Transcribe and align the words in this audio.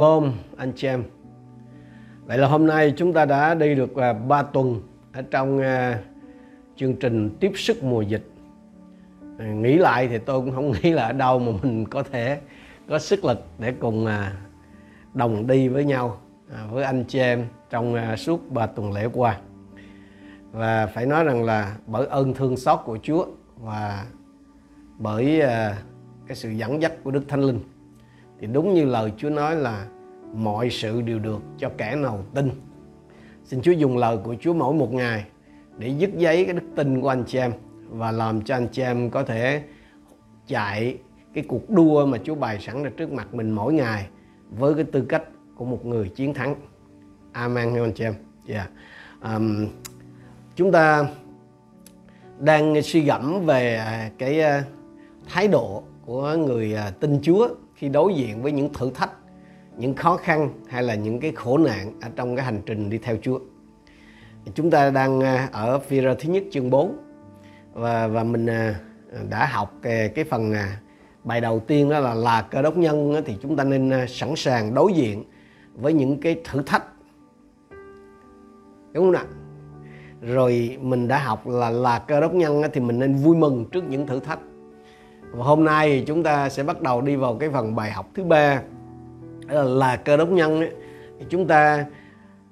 Ôm 0.00 0.32
anh 0.56 0.72
chị 0.76 0.88
em. 0.88 1.04
Vậy 2.26 2.38
là 2.38 2.46
hôm 2.46 2.66
nay 2.66 2.94
chúng 2.96 3.12
ta 3.12 3.24
đã 3.24 3.54
đi 3.54 3.74
được 3.74 3.96
à, 3.96 4.12
3 4.12 4.42
tuần 4.42 4.82
ở 5.12 5.22
trong 5.30 5.58
à, 5.58 6.00
chương 6.76 6.96
trình 6.96 7.36
tiếp 7.40 7.52
sức 7.54 7.82
mùa 7.82 8.02
dịch. 8.02 8.30
À, 9.38 9.46
nghĩ 9.46 9.78
lại 9.78 10.08
thì 10.08 10.18
tôi 10.18 10.40
cũng 10.40 10.54
không 10.54 10.72
nghĩ 10.82 10.90
là 10.90 11.02
ở 11.02 11.12
đâu 11.12 11.38
mà 11.38 11.52
mình 11.62 11.86
có 11.86 12.02
thể 12.02 12.40
có 12.88 12.98
sức 12.98 13.24
lực 13.24 13.44
để 13.58 13.72
cùng 13.80 14.06
đồng 15.14 15.46
đi 15.46 15.68
với 15.68 15.84
nhau 15.84 16.18
với 16.70 16.84
anh 16.84 17.04
chị 17.08 17.18
em 17.18 17.46
trong 17.70 18.16
suốt 18.16 18.50
3 18.50 18.66
tuần 18.66 18.92
lễ 18.92 19.08
qua. 19.12 19.38
Và 20.52 20.86
phải 20.86 21.06
nói 21.06 21.24
rằng 21.24 21.44
là 21.44 21.76
bởi 21.86 22.06
ơn 22.06 22.34
thương 22.34 22.56
xót 22.56 22.78
của 22.84 22.98
Chúa 23.02 23.26
và 23.56 24.04
bởi 24.98 25.42
cái 26.26 26.36
sự 26.36 26.50
dẫn 26.50 26.82
dắt 26.82 26.92
của 27.04 27.10
Đức 27.10 27.24
Thánh 27.28 27.40
Linh 27.40 27.60
thì 28.40 28.46
đúng 28.46 28.74
như 28.74 28.84
lời 28.84 29.12
Chúa 29.16 29.30
nói 29.30 29.56
là 29.56 29.86
mọi 30.34 30.70
sự 30.70 31.02
đều 31.02 31.18
được 31.18 31.42
cho 31.58 31.70
kẻ 31.78 31.96
nào 31.96 32.24
tin. 32.34 32.50
Xin 33.44 33.62
Chúa 33.62 33.72
dùng 33.72 33.96
lời 33.96 34.18
của 34.24 34.36
Chúa 34.40 34.52
mỗi 34.52 34.74
một 34.74 34.92
ngày 34.92 35.24
để 35.78 35.88
dứt 35.88 36.10
giấy 36.16 36.44
cái 36.44 36.54
đức 36.54 36.66
tin 36.76 37.00
của 37.00 37.08
anh 37.08 37.24
chị 37.26 37.38
em 37.38 37.52
và 37.88 38.12
làm 38.12 38.42
cho 38.42 38.56
anh 38.56 38.68
chị 38.72 38.82
em 38.82 39.10
có 39.10 39.22
thể 39.22 39.62
chạy 40.46 40.98
cái 41.34 41.44
cuộc 41.48 41.70
đua 41.70 42.06
mà 42.06 42.18
Chúa 42.24 42.34
bày 42.34 42.58
sẵn 42.60 42.82
ra 42.82 42.90
trước 42.96 43.12
mặt 43.12 43.34
mình 43.34 43.50
mỗi 43.50 43.72
ngày 43.72 44.06
với 44.50 44.74
cái 44.74 44.84
tư 44.84 45.04
cách 45.08 45.22
của 45.56 45.64
một 45.64 45.86
người 45.86 46.08
chiến 46.08 46.34
thắng. 46.34 46.54
Amen 47.32 47.74
anh 47.74 47.92
chị 47.92 48.04
em. 48.04 48.14
Dạ. 48.46 48.54
Yeah. 48.54 48.70
Um, 49.34 49.66
chúng 50.56 50.72
ta 50.72 51.08
đang 52.38 52.82
suy 52.82 53.00
gẫm 53.00 53.46
về 53.46 53.80
cái 54.18 54.40
ờ, 54.40 54.62
thái 55.28 55.48
độ 55.48 55.82
của 56.06 56.36
người 56.36 56.72
ờ, 56.72 56.90
tin 57.00 57.18
Chúa 57.22 57.48
khi 57.78 57.88
đối 57.88 58.14
diện 58.14 58.42
với 58.42 58.52
những 58.52 58.72
thử 58.72 58.90
thách, 58.90 59.12
những 59.76 59.94
khó 59.94 60.16
khăn 60.16 60.50
hay 60.68 60.82
là 60.82 60.94
những 60.94 61.20
cái 61.20 61.32
khổ 61.32 61.58
nạn 61.58 61.92
ở 62.00 62.08
trong 62.16 62.36
cái 62.36 62.44
hành 62.44 62.62
trình 62.66 62.90
đi 62.90 62.98
theo 62.98 63.16
Chúa. 63.22 63.38
Chúng 64.54 64.70
ta 64.70 64.90
đang 64.90 65.20
à, 65.20 65.48
ở 65.52 65.78
phi 65.78 66.00
thứ 66.00 66.28
nhất 66.28 66.42
chương 66.50 66.70
4 66.70 66.98
và 67.72 68.06
và 68.06 68.24
mình 68.24 68.46
à, 68.46 68.80
đã 69.30 69.46
học 69.46 69.74
cái, 69.82 70.08
cái 70.08 70.24
phần 70.24 70.52
à, 70.52 70.80
bài 71.24 71.40
đầu 71.40 71.60
tiên 71.60 71.88
đó 71.88 71.98
là 71.98 72.14
là 72.14 72.42
cơ 72.42 72.62
đốc 72.62 72.76
nhân 72.76 73.22
thì 73.26 73.36
chúng 73.42 73.56
ta 73.56 73.64
nên 73.64 74.06
sẵn 74.08 74.36
sàng 74.36 74.74
đối 74.74 74.92
diện 74.92 75.24
với 75.74 75.92
những 75.92 76.20
cái 76.20 76.40
thử 76.44 76.62
thách. 76.62 76.84
Đúng 78.92 79.04
không 79.04 79.12
nào? 79.12 79.24
Rồi 80.22 80.78
mình 80.80 81.08
đã 81.08 81.18
học 81.18 81.48
là 81.48 81.70
là 81.70 81.98
cơ 81.98 82.20
đốc 82.20 82.34
nhân 82.34 82.62
thì 82.72 82.80
mình 82.80 82.98
nên 82.98 83.14
vui 83.14 83.36
mừng 83.36 83.64
trước 83.72 83.84
những 83.88 84.06
thử 84.06 84.20
thách 84.20 84.38
và 85.30 85.44
hôm 85.44 85.64
nay 85.64 85.88
thì 85.88 86.04
chúng 86.06 86.22
ta 86.22 86.48
sẽ 86.48 86.62
bắt 86.62 86.82
đầu 86.82 87.00
đi 87.00 87.16
vào 87.16 87.36
cái 87.40 87.50
phần 87.50 87.74
bài 87.76 87.90
học 87.90 88.08
thứ 88.14 88.24
ba. 88.24 88.62
Là 89.48 89.96
cơ 89.96 90.16
đốc 90.16 90.28
nhân 90.28 90.60
ấy. 90.60 90.70
thì 91.18 91.26
chúng 91.28 91.46
ta 91.46 91.84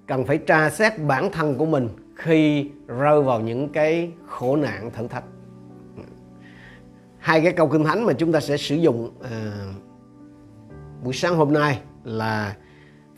cần 0.06 0.24
phải 0.24 0.38
tra 0.38 0.70
xét 0.70 0.92
bản 1.06 1.32
thân 1.32 1.54
của 1.58 1.66
mình 1.66 1.88
khi 2.14 2.70
rơi 2.86 3.22
vào 3.22 3.40
những 3.40 3.68
cái 3.68 4.10
khổ 4.26 4.56
nạn 4.56 4.90
thử 4.90 5.06
thách. 5.06 5.24
Hai 7.18 7.40
cái 7.40 7.52
câu 7.52 7.68
kinh 7.68 7.84
thánh 7.84 8.06
mà 8.06 8.12
chúng 8.12 8.32
ta 8.32 8.40
sẽ 8.40 8.56
sử 8.56 8.74
dụng 8.74 9.10
à, 9.22 9.30
buổi 11.04 11.14
sáng 11.14 11.36
hôm 11.36 11.52
nay 11.52 11.80
là 12.04 12.56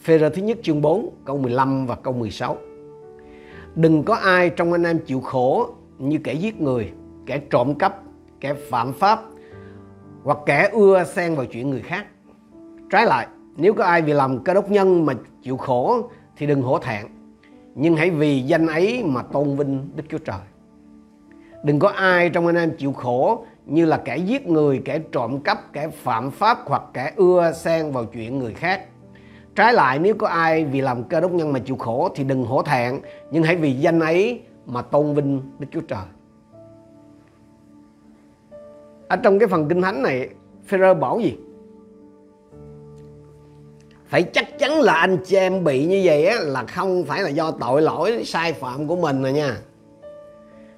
phê 0.03 0.19
thứ 0.19 0.43
nhất 0.43 0.59
chương 0.63 0.83
4 0.83 1.11
câu 1.25 1.39
15 1.39 1.87
và 1.87 1.95
câu 1.95 2.13
16 2.13 2.57
Đừng 3.75 4.03
có 4.03 4.15
ai 4.15 4.51
trong 4.51 4.73
anh 4.73 4.83
em 4.83 4.99
chịu 4.99 5.21
khổ 5.21 5.69
như 5.99 6.19
kẻ 6.25 6.33
giết 6.33 6.61
người, 6.61 6.93
kẻ 7.27 7.41
trộm 7.51 7.75
cắp, 7.75 8.03
kẻ 8.41 8.55
phạm 8.55 8.93
pháp, 8.93 9.23
hoặc 10.25 10.39
kẻ 10.47 10.69
ưa 10.73 11.05
xen 11.05 11.35
vào 11.35 11.47
chuyện 11.47 11.71
người 11.71 11.83
khác. 11.83 12.07
Trái 12.91 13.07
lại, 13.07 13.27
nếu 13.57 13.75
có 13.75 13.85
ai 13.85 14.03
vì 14.03 14.13
làm 14.13 14.45
cơ 14.45 14.55
đốc 14.55 14.71
nhân 14.71 15.07
mà 15.07 15.15
chịu 15.43 15.57
khổ 15.57 16.11
thì 16.37 16.47
đừng 16.47 16.63
hổ 16.63 16.79
thẹn, 16.79 17.07
nhưng 17.75 17.97
hãy 17.97 18.11
vì 18.11 18.43
danh 18.43 18.67
ấy 18.67 19.05
mà 19.05 19.23
tôn 19.23 19.57
vinh 19.57 19.89
Đức 19.97 20.05
Chúa 20.09 20.19
Trời. 20.19 20.41
Đừng 21.65 21.79
có 21.79 21.89
ai 21.89 22.31
trong 22.31 22.47
anh 22.47 22.57
em 22.57 22.77
chịu 22.77 22.93
khổ 22.93 23.45
như 23.67 23.85
là 23.85 23.97
kẻ 23.97 24.17
giết 24.17 24.47
người, 24.47 24.83
kẻ 24.85 24.99
trộm 24.99 25.41
cắp, 25.41 25.73
kẻ 25.73 25.89
phạm 25.89 26.31
pháp 26.31 26.59
hoặc 26.65 26.83
kẻ 26.95 27.13
ưa 27.17 27.53
xen 27.53 27.93
vào 27.93 28.05
chuyện 28.05 28.39
người 28.39 28.55
khác. 28.55 28.85
Trái 29.55 29.73
lại 29.73 29.99
nếu 29.99 30.15
có 30.15 30.29
ai 30.29 30.65
vì 30.65 30.81
làm 30.81 31.05
cơ 31.05 31.21
đốc 31.21 31.33
nhân 31.33 31.53
mà 31.53 31.59
chịu 31.59 31.77
khổ 31.77 32.09
thì 32.15 32.25
đừng 32.25 32.45
hổ 32.45 32.63
thẹn, 32.63 33.01
nhưng 33.31 33.43
hãy 33.43 33.57
vì 33.57 33.73
danh 33.73 34.01
ấy 34.01 34.43
mà 34.67 34.83
tôn 34.83 35.15
vinh 35.15 35.43
Đức 35.59 35.67
Chúa 35.71 35.81
Trời 35.81 36.05
ở 39.09 39.17
trong 39.17 39.39
cái 39.39 39.49
phần 39.49 39.69
kinh 39.69 39.83
thánh 39.83 40.03
này 40.03 40.29
Phêrô 40.67 40.95
bảo 40.95 41.21
gì? 41.21 41.37
Phải 44.07 44.23
chắc 44.23 44.59
chắn 44.59 44.81
là 44.81 44.93
anh 44.93 45.19
chị 45.25 45.37
em 45.37 45.65
bị 45.65 45.87
như 45.87 46.03
vậy 46.05 46.27
á, 46.27 46.37
là 46.41 46.65
không 46.65 47.05
phải 47.05 47.23
là 47.23 47.29
do 47.29 47.51
tội 47.51 47.83
lỗi 47.83 48.23
sai 48.25 48.53
phạm 48.53 48.87
của 48.87 48.97
mình 48.97 49.23
rồi 49.23 49.33
nha. 49.33 49.57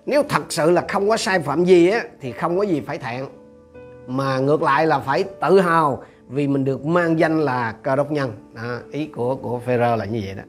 Nếu 0.06 0.22
thật 0.28 0.42
sự 0.48 0.70
là 0.70 0.84
không 0.88 1.08
có 1.08 1.16
sai 1.16 1.40
phạm 1.40 1.64
gì 1.64 1.90
á 1.90 2.04
thì 2.20 2.32
không 2.32 2.58
có 2.58 2.62
gì 2.62 2.80
phải 2.80 2.98
thẹn. 2.98 3.24
Mà 4.06 4.38
ngược 4.38 4.62
lại 4.62 4.86
là 4.86 4.98
phải 4.98 5.24
tự 5.24 5.60
hào 5.60 6.02
vì 6.28 6.48
mình 6.48 6.64
được 6.64 6.84
mang 6.84 7.18
danh 7.18 7.40
là 7.40 7.74
cơ 7.82 7.96
đốc 7.96 8.12
nhân. 8.12 8.32
Đó, 8.54 8.78
ý 8.92 9.06
của 9.06 9.36
của 9.36 9.58
Phêrô 9.58 9.96
là 9.96 10.04
như 10.04 10.20
vậy 10.24 10.34
đó. 10.34 10.42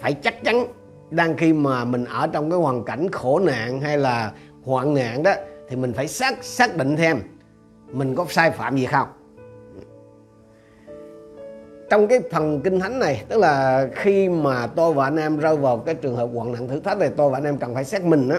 Phải 0.00 0.12
chắc 0.12 0.44
chắn 0.44 0.66
đang 1.10 1.36
khi 1.36 1.52
mà 1.52 1.84
mình 1.84 2.04
ở 2.04 2.26
trong 2.26 2.50
cái 2.50 2.58
hoàn 2.58 2.84
cảnh 2.84 3.10
khổ 3.12 3.38
nạn 3.38 3.80
hay 3.80 3.98
là 3.98 4.32
hoạn 4.64 4.94
nạn 4.94 5.22
đó 5.22 5.32
thì 5.68 5.76
mình 5.76 5.92
phải 5.92 6.08
xác 6.08 6.44
xác 6.44 6.76
định 6.76 6.96
thêm 6.96 7.20
mình 7.92 8.14
có 8.14 8.26
sai 8.28 8.50
phạm 8.50 8.76
gì 8.76 8.86
không. 8.86 9.08
Trong 11.90 12.06
cái 12.06 12.20
phần 12.32 12.60
kinh 12.60 12.80
thánh 12.80 12.98
này, 12.98 13.24
tức 13.28 13.38
là 13.38 13.86
khi 13.92 14.28
mà 14.28 14.66
tôi 14.66 14.92
và 14.92 15.04
anh 15.04 15.16
em 15.16 15.38
rơi 15.38 15.56
vào 15.56 15.78
cái 15.78 15.94
trường 15.94 16.16
hợp 16.16 16.28
hoạn 16.34 16.52
nạn 16.52 16.68
thử 16.68 16.80
thách 16.80 16.98
này, 16.98 17.10
tôi 17.16 17.30
và 17.30 17.38
anh 17.38 17.44
em 17.44 17.56
cần 17.56 17.74
phải 17.74 17.84
xác 17.84 18.04
minh 18.04 18.28
á, 18.28 18.38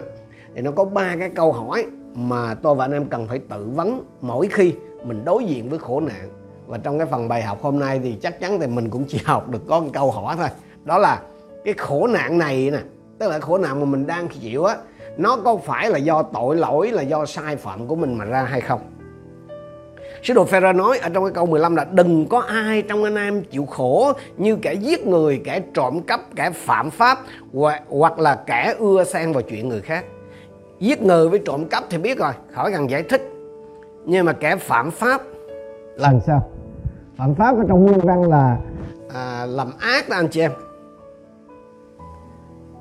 thì 0.56 0.62
nó 0.62 0.72
có 0.72 0.86
ba 0.86 1.16
cái 1.20 1.30
câu 1.30 1.52
hỏi 1.52 1.86
mà 2.14 2.56
tôi 2.56 2.76
và 2.76 2.86
anh 2.86 2.92
em 2.92 3.06
cần 3.06 3.28
phải 3.28 3.40
tự 3.50 3.70
vấn 3.76 4.04
mỗi 4.22 4.48
khi 4.52 4.74
mình 5.04 5.26
đối 5.26 5.46
diện 5.46 5.70
với 5.70 5.80
khổ 5.80 6.00
nạn. 6.00 6.30
Và 6.68 6.78
trong 6.78 6.98
cái 6.98 7.08
phần 7.08 7.28
bài 7.28 7.42
học 7.42 7.62
hôm 7.62 7.80
nay 7.80 8.00
thì 8.04 8.18
chắc 8.22 8.40
chắn 8.40 8.60
thì 8.60 8.68
mình 8.68 8.90
cũng 8.90 9.04
chỉ 9.08 9.22
học 9.26 9.50
được 9.50 9.62
có 9.68 9.80
một 9.80 9.90
câu 9.94 10.12
hỏi 10.12 10.36
thôi. 10.38 10.48
Đó 10.84 10.98
là 10.98 11.22
cái 11.66 11.74
khổ 11.74 12.08
nạn 12.08 12.38
này 12.38 12.72
nè, 12.72 12.80
tức 13.20 13.30
là 13.30 13.40
khổ 13.40 13.58
nạn 13.58 13.80
mà 13.80 13.86
mình 13.86 14.08
đang 14.08 14.28
chịu 14.28 14.64
á 14.64 14.78
nó 15.18 15.38
có 15.46 15.58
phải 15.58 15.90
là 15.90 15.98
do 15.98 16.24
tội 16.24 16.56
lỗi 16.56 16.92
là 16.92 17.02
do 17.02 17.26
sai 17.26 17.56
phạm 17.56 17.88
của 17.88 17.96
mình 17.96 18.18
mà 18.18 18.26
ra 18.26 18.44
hay 18.44 18.62
không 18.62 18.82
Sứ 20.24 20.34
đồ 20.34 20.46
Phêrô 20.46 20.74
nói 20.74 20.98
ở 20.98 21.10
trong 21.10 21.24
cái 21.24 21.34
câu 21.34 21.46
15 21.46 21.76
là 21.76 21.86
đừng 21.92 22.28
có 22.28 22.40
ai 22.40 22.82
trong 22.82 23.04
anh 23.04 23.16
em 23.16 23.44
chịu 23.44 23.66
khổ 23.66 24.14
như 24.38 24.56
kẻ 24.56 24.74
giết 24.74 25.08
người, 25.08 25.42
kẻ 25.46 25.60
trộm 25.74 26.02
cắp, 26.02 26.22
kẻ 26.36 26.50
phạm 26.52 26.90
pháp 26.90 27.20
hoặc 27.90 28.20
là 28.20 28.36
kẻ 28.46 28.76
ưa 28.80 29.04
xen 29.04 29.34
vào 29.34 29.42
chuyện 29.42 29.70
người 29.70 29.82
khác. 29.82 30.06
Giết 30.80 31.02
người 31.02 31.30
với 31.30 31.40
trộm 31.46 31.66
cắp 31.66 31.84
thì 31.90 31.98
biết 31.98 32.18
rồi, 32.18 32.32
khỏi 32.52 32.72
cần 32.72 32.90
giải 32.90 33.04
thích. 33.04 33.32
Nhưng 34.06 34.26
mà 34.26 34.34
kẻ 34.34 34.56
phạm 34.56 34.92
pháp 34.92 35.22
là 35.96 36.12
làm 36.12 36.20
sao? 36.26 36.50
Phạm 37.18 37.36
pháp 37.36 37.58
ở 37.58 37.64
trong 37.68 37.86
nguyên 37.86 38.00
văn 38.00 38.30
là 38.30 38.58
à, 39.14 39.46
làm 39.46 39.72
ác 39.80 40.10
đó 40.10 40.16
anh 40.16 40.28
chị 40.28 40.42
em. 40.42 40.52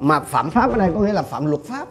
Mà 0.00 0.21
phạm 0.21 0.50
pháp 0.50 0.71
ở 0.73 0.78
đây 0.78 0.91
có 0.94 1.00
nghĩa 1.00 1.12
là 1.12 1.23
phạm 1.23 1.47
luật 1.47 1.62
pháp 1.62 1.89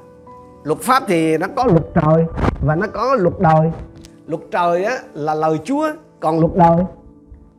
luật 0.63 0.79
pháp 0.79 1.03
thì 1.07 1.37
nó 1.37 1.47
có 1.55 1.65
luật 1.65 1.83
trời 1.95 2.25
và 2.61 2.75
nó 2.75 2.87
có 2.87 3.15
luật 3.15 3.39
đời. 3.39 3.71
Luật 4.27 4.41
trời 4.51 4.83
á 4.83 4.99
là 5.13 5.33
lời 5.33 5.59
chúa 5.63 5.89
còn 6.19 6.39
luật 6.39 6.55
đời 6.55 6.77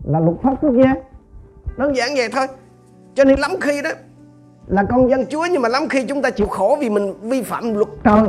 là 0.04 0.20
luật 0.20 0.37
pháp 0.42 0.54
quốc 0.60 0.75
gia. 0.84 0.94
Đơn 1.76 1.97
giản 1.97 2.09
vậy 2.16 2.28
thôi. 2.28 2.47
Cho 3.14 3.25
nên 3.25 3.38
lắm 3.38 3.50
khi 3.60 3.82
đó 3.82 3.91
là 4.66 4.84
con 4.91 5.10
dân 5.10 5.26
chúa 5.26 5.47
nhưng 5.53 5.62
mà 5.62 5.69
lắm 5.69 5.88
khi 5.88 6.04
chúng 6.04 6.22
ta 6.22 6.31
chịu 6.31 6.47
khổ 6.47 6.76
vì 6.81 6.91
mình 6.91 7.14
vi 7.22 7.43
phạm 7.43 7.75
luật 7.75 7.88
trời 8.04 8.28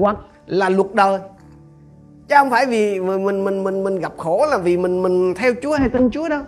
hoặc 0.00 0.16
là 0.46 0.68
luật 0.68 0.94
đời. 0.94 1.18
Chứ 2.28 2.34
không 2.38 2.50
phải 2.50 2.66
vì 2.66 3.00
mình 3.00 3.24
mình 3.24 3.44
mình 3.44 3.64
mình, 3.64 3.84
mình 3.84 3.98
gặp 3.98 4.12
khổ 4.16 4.46
là 4.50 4.58
vì 4.58 4.76
mình 4.76 5.02
mình 5.02 5.34
theo 5.34 5.52
chúa 5.62 5.72
hay 5.72 5.88
tin 5.88 6.10
chúa 6.10 6.28
đâu. 6.28 6.42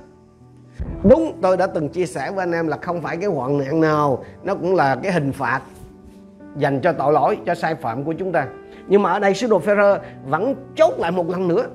Đúng 1.03 1.39
tôi 1.42 1.56
đã 1.56 1.66
từng 1.66 1.89
chia 1.89 2.06
sẻ 2.06 2.30
với 2.30 2.42
anh 2.42 2.53
em 2.53 2.66
là 2.66 2.77
không 2.77 3.03
phải 3.03 3.16
cái 3.16 3.30
hoạn 3.30 3.59
nạn 3.59 3.80
nào 3.80 4.24
nó 4.45 4.54
cũng 4.54 4.74
là 4.74 4.97
cái 5.03 5.12
hình 5.12 5.33
phạt 5.33 5.60
dành 6.58 6.80
cho 6.80 6.92
tội 6.92 7.12
lỗi, 7.12 7.38
cho 7.47 7.54
sai 7.54 7.74
phạm 7.74 8.04
của 8.04 8.12
chúng 8.12 8.32
ta. 8.32 8.47
Nhưng 8.88 9.03
mà 9.03 9.12
ở 9.12 9.18
đây 9.18 9.34
sứ 9.34 9.47
đồ 9.47 9.58
Phêrô 9.58 9.97
vẫn 10.26 10.54
chốt 10.74 10.94
lại 10.98 11.10
một 11.10 11.30
lần 11.30 11.48
nữa. 11.48 11.66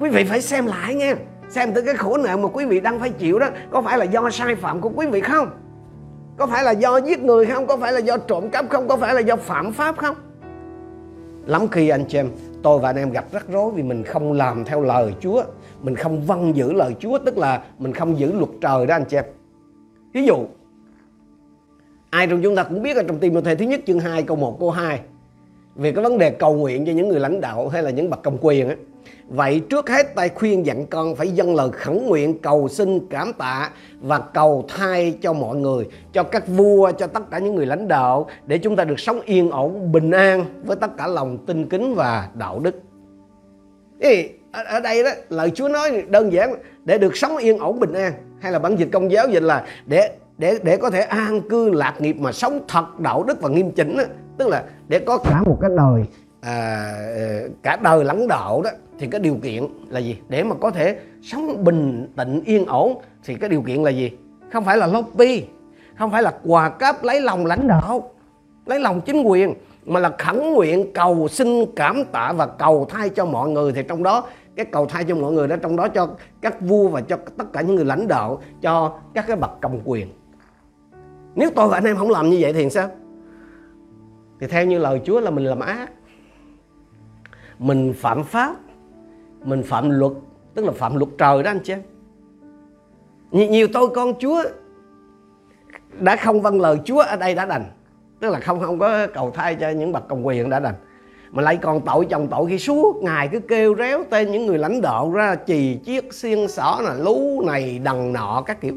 Quý 0.00 0.10
vị 0.10 0.24
phải 0.24 0.40
xem 0.40 0.66
lại 0.66 0.94
nghe. 0.94 1.14
Xem 1.48 1.72
từ 1.74 1.82
cái 1.82 1.94
khổ 1.94 2.16
nạn 2.16 2.42
mà 2.42 2.48
quý 2.48 2.64
vị 2.64 2.80
đang 2.80 3.00
phải 3.00 3.10
chịu 3.10 3.38
đó. 3.38 3.48
Có 3.70 3.82
phải 3.82 3.98
là 3.98 4.04
do 4.04 4.30
sai 4.30 4.54
phạm 4.54 4.80
của 4.80 4.90
quý 4.94 5.06
vị 5.06 5.20
không? 5.20 5.50
Có 6.36 6.46
phải 6.46 6.64
là 6.64 6.70
do 6.70 6.96
giết 6.96 7.22
người 7.22 7.46
không? 7.46 7.66
Có 7.66 7.76
phải 7.76 7.92
là 7.92 7.98
do 7.98 8.16
trộm 8.16 8.50
cắp 8.50 8.64
không? 8.68 8.88
Có 8.88 8.96
phải 8.96 9.14
là 9.14 9.20
do 9.20 9.36
phạm 9.36 9.72
pháp 9.72 9.96
không? 9.96 10.16
Lắm 11.46 11.68
khi 11.68 11.88
anh 11.88 12.04
chị 12.08 12.18
em, 12.18 12.28
tôi 12.62 12.78
và 12.78 12.88
anh 12.88 12.96
em 12.96 13.10
gặp 13.10 13.24
rắc 13.32 13.46
rối 13.48 13.70
vì 13.74 13.82
mình 13.82 14.04
không 14.04 14.32
làm 14.32 14.64
theo 14.64 14.82
lời 14.82 15.14
Chúa. 15.20 15.42
Mình 15.82 15.96
không 15.96 16.22
vâng 16.22 16.56
giữ 16.56 16.72
lời 16.72 16.94
Chúa, 16.98 17.18
tức 17.18 17.38
là 17.38 17.62
mình 17.78 17.92
không 17.92 18.18
giữ 18.18 18.32
luật 18.32 18.50
trời 18.60 18.86
đó 18.86 18.94
anh 18.94 19.04
chị 19.04 19.16
em. 19.16 19.24
Ví 20.12 20.24
dụ 20.24 20.46
ai 22.10 22.26
trong 22.26 22.42
chúng 22.42 22.56
ta 22.56 22.62
cũng 22.62 22.82
biết 22.82 22.96
ở 22.96 23.02
trong 23.02 23.18
tim 23.18 23.32
Timothy 23.32 23.54
thứ 23.54 23.64
nhất 23.64 23.80
chương 23.86 24.00
2 24.00 24.22
câu 24.22 24.36
1 24.36 24.56
câu 24.60 24.70
2 24.70 25.00
về 25.76 25.92
cái 25.92 26.04
vấn 26.04 26.18
đề 26.18 26.30
cầu 26.30 26.54
nguyện 26.54 26.86
cho 26.86 26.92
những 26.92 27.08
người 27.08 27.20
lãnh 27.20 27.40
đạo 27.40 27.68
hay 27.68 27.82
là 27.82 27.90
những 27.90 28.10
bậc 28.10 28.22
công 28.22 28.38
quyền 28.40 28.68
á 28.68 28.76
Vậy 29.28 29.60
trước 29.70 29.88
hết 29.88 30.14
tay 30.14 30.28
khuyên 30.28 30.66
dặn 30.66 30.86
con 30.86 31.16
phải 31.16 31.28
dâng 31.28 31.54
lời 31.54 31.68
khẩn 31.72 32.06
nguyện 32.06 32.38
cầu 32.38 32.68
xin 32.68 33.06
cảm 33.10 33.32
tạ 33.32 33.70
và 34.00 34.18
cầu 34.18 34.64
thai 34.68 35.18
cho 35.22 35.32
mọi 35.32 35.56
người, 35.56 35.88
cho 36.12 36.22
các 36.22 36.48
vua, 36.48 36.92
cho 36.92 37.06
tất 37.06 37.30
cả 37.30 37.38
những 37.38 37.54
người 37.54 37.66
lãnh 37.66 37.88
đạo 37.88 38.28
để 38.46 38.58
chúng 38.58 38.76
ta 38.76 38.84
được 38.84 39.00
sống 39.00 39.20
yên 39.20 39.50
ổn, 39.50 39.92
bình 39.92 40.10
an 40.10 40.44
với 40.64 40.76
tất 40.76 40.96
cả 40.96 41.06
lòng 41.06 41.38
tin 41.46 41.68
kính 41.68 41.94
và 41.94 42.28
đạo 42.34 42.58
đức. 42.58 42.74
Ý, 44.00 44.28
ở, 44.52 44.64
ở 44.64 44.80
đây 44.80 45.04
đó 45.04 45.10
lời 45.28 45.50
Chúa 45.50 45.68
nói 45.68 46.04
đơn 46.08 46.32
giản 46.32 46.54
để 46.84 46.98
được 46.98 47.16
sống 47.16 47.36
yên 47.36 47.58
ổn 47.58 47.80
bình 47.80 47.92
an 47.92 48.12
hay 48.40 48.52
là 48.52 48.58
bản 48.58 48.76
dịch 48.76 48.88
công 48.92 49.10
giáo 49.10 49.28
dịch 49.28 49.42
là 49.42 49.66
để 49.86 50.10
để 50.38 50.58
để 50.62 50.76
có 50.76 50.90
thể 50.90 51.00
an 51.00 51.40
cư 51.50 51.70
lạc 51.70 52.00
nghiệp 52.00 52.16
mà 52.18 52.32
sống 52.32 52.60
thật 52.68 53.00
đạo 53.00 53.22
đức 53.22 53.40
và 53.40 53.48
nghiêm 53.48 53.70
chỉnh 53.70 53.96
đó. 53.96 54.04
tức 54.36 54.48
là 54.48 54.64
để 54.88 54.98
có 54.98 55.18
cả 55.18 55.42
một 55.46 55.58
cái 55.60 55.70
đời 55.76 56.02
à, 56.40 56.92
ờ, 57.16 57.48
cả 57.62 57.78
đời 57.82 58.04
lãnh 58.04 58.28
đạo 58.28 58.62
đó 58.62 58.70
thì 58.98 59.06
cái 59.06 59.20
điều 59.20 59.36
kiện 59.42 59.64
là 59.88 60.00
gì? 60.00 60.18
Để 60.28 60.44
mà 60.44 60.54
có 60.60 60.70
thể 60.70 60.98
sống 61.22 61.64
bình 61.64 62.12
tĩnh 62.16 62.42
yên 62.44 62.66
ổn 62.66 63.02
thì 63.24 63.34
cái 63.34 63.48
điều 63.48 63.62
kiện 63.62 63.82
là 63.82 63.90
gì? 63.90 64.10
Không 64.52 64.64
phải 64.64 64.76
là 64.76 64.86
lobby 64.86 65.44
không 65.98 66.10
phải 66.10 66.22
là 66.22 66.32
quà 66.44 66.68
cấp 66.68 66.96
lấy 67.02 67.20
lòng 67.20 67.46
lãnh 67.46 67.68
đạo 67.68 68.10
lấy 68.66 68.80
lòng 68.80 69.00
chính 69.00 69.22
quyền 69.22 69.54
mà 69.84 70.00
là 70.00 70.10
khẩn 70.18 70.52
nguyện 70.52 70.92
cầu 70.92 71.28
xin 71.28 71.64
cảm 71.76 72.04
tạ 72.12 72.32
và 72.36 72.46
cầu 72.46 72.86
thay 72.90 73.08
cho 73.08 73.24
mọi 73.24 73.48
người. 73.48 73.72
Thì 73.72 73.82
trong 73.88 74.02
đó 74.02 74.24
cái 74.56 74.66
cầu 74.66 74.86
thay 74.86 75.04
cho 75.04 75.14
mọi 75.14 75.32
người 75.32 75.48
đó 75.48 75.56
trong 75.62 75.76
đó 75.76 75.88
cho 75.88 76.08
các 76.40 76.60
vua 76.60 76.88
và 76.88 77.00
cho 77.00 77.16
tất 77.38 77.52
cả 77.52 77.60
những 77.60 77.76
người 77.76 77.84
lãnh 77.84 78.08
đạo 78.08 78.42
cho 78.62 78.92
các 79.14 79.24
cái 79.26 79.36
bậc 79.36 79.50
cầm 79.60 79.78
quyền 79.84 80.08
nếu 81.38 81.50
tôi 81.54 81.68
và 81.68 81.76
anh 81.76 81.84
em 81.84 81.96
không 81.96 82.10
làm 82.10 82.30
như 82.30 82.38
vậy 82.40 82.52
thì 82.52 82.70
sao? 82.70 82.90
Thì 84.40 84.46
theo 84.46 84.66
như 84.66 84.78
lời 84.78 85.00
Chúa 85.04 85.20
là 85.20 85.30
mình 85.30 85.44
làm 85.44 85.60
ác. 85.60 85.90
Mình 87.58 87.94
phạm 87.96 88.24
pháp 88.24 88.56
mình 89.44 89.62
phạm 89.62 89.90
luật 89.90 90.12
tức 90.54 90.64
là 90.64 90.72
phạm 90.72 90.96
luật 90.96 91.10
trời 91.18 91.42
đó 91.42 91.50
anh 91.50 91.60
chị 91.64 91.72
em. 91.72 91.82
Nhiều, 93.30 93.48
nhiều 93.48 93.68
tôi 93.72 93.88
con 93.88 94.12
Chúa 94.20 94.42
đã 95.98 96.16
không 96.16 96.40
vâng 96.40 96.60
lời 96.60 96.78
Chúa 96.84 97.00
ở 97.00 97.16
đây 97.16 97.34
đã 97.34 97.46
đành. 97.46 97.64
Tức 98.20 98.30
là 98.30 98.40
không 98.40 98.60
không 98.60 98.78
có 98.78 99.06
cầu 99.06 99.30
thay 99.34 99.54
cho 99.54 99.70
những 99.70 99.92
bậc 99.92 100.08
công 100.08 100.26
quyền 100.26 100.50
đã 100.50 100.60
đành. 100.60 100.74
Mà 101.30 101.42
lại 101.42 101.56
còn 101.56 101.80
tội 101.80 102.06
chồng 102.10 102.28
tội 102.30 102.46
khi 102.48 102.58
suốt 102.58 102.96
ngày 102.96 103.28
cứ 103.28 103.40
kêu 103.40 103.74
réo 103.78 104.04
tên 104.10 104.32
những 104.32 104.46
người 104.46 104.58
lãnh 104.58 104.80
đạo 104.80 105.12
ra 105.12 105.34
chì 105.34 105.76
chiếc 105.84 106.14
xiên 106.14 106.48
xỏ 106.48 106.80
là 106.84 106.94
lú 106.94 107.42
này 107.46 107.80
đằng 107.84 108.12
nọ 108.12 108.42
các 108.46 108.60
kiểu. 108.60 108.74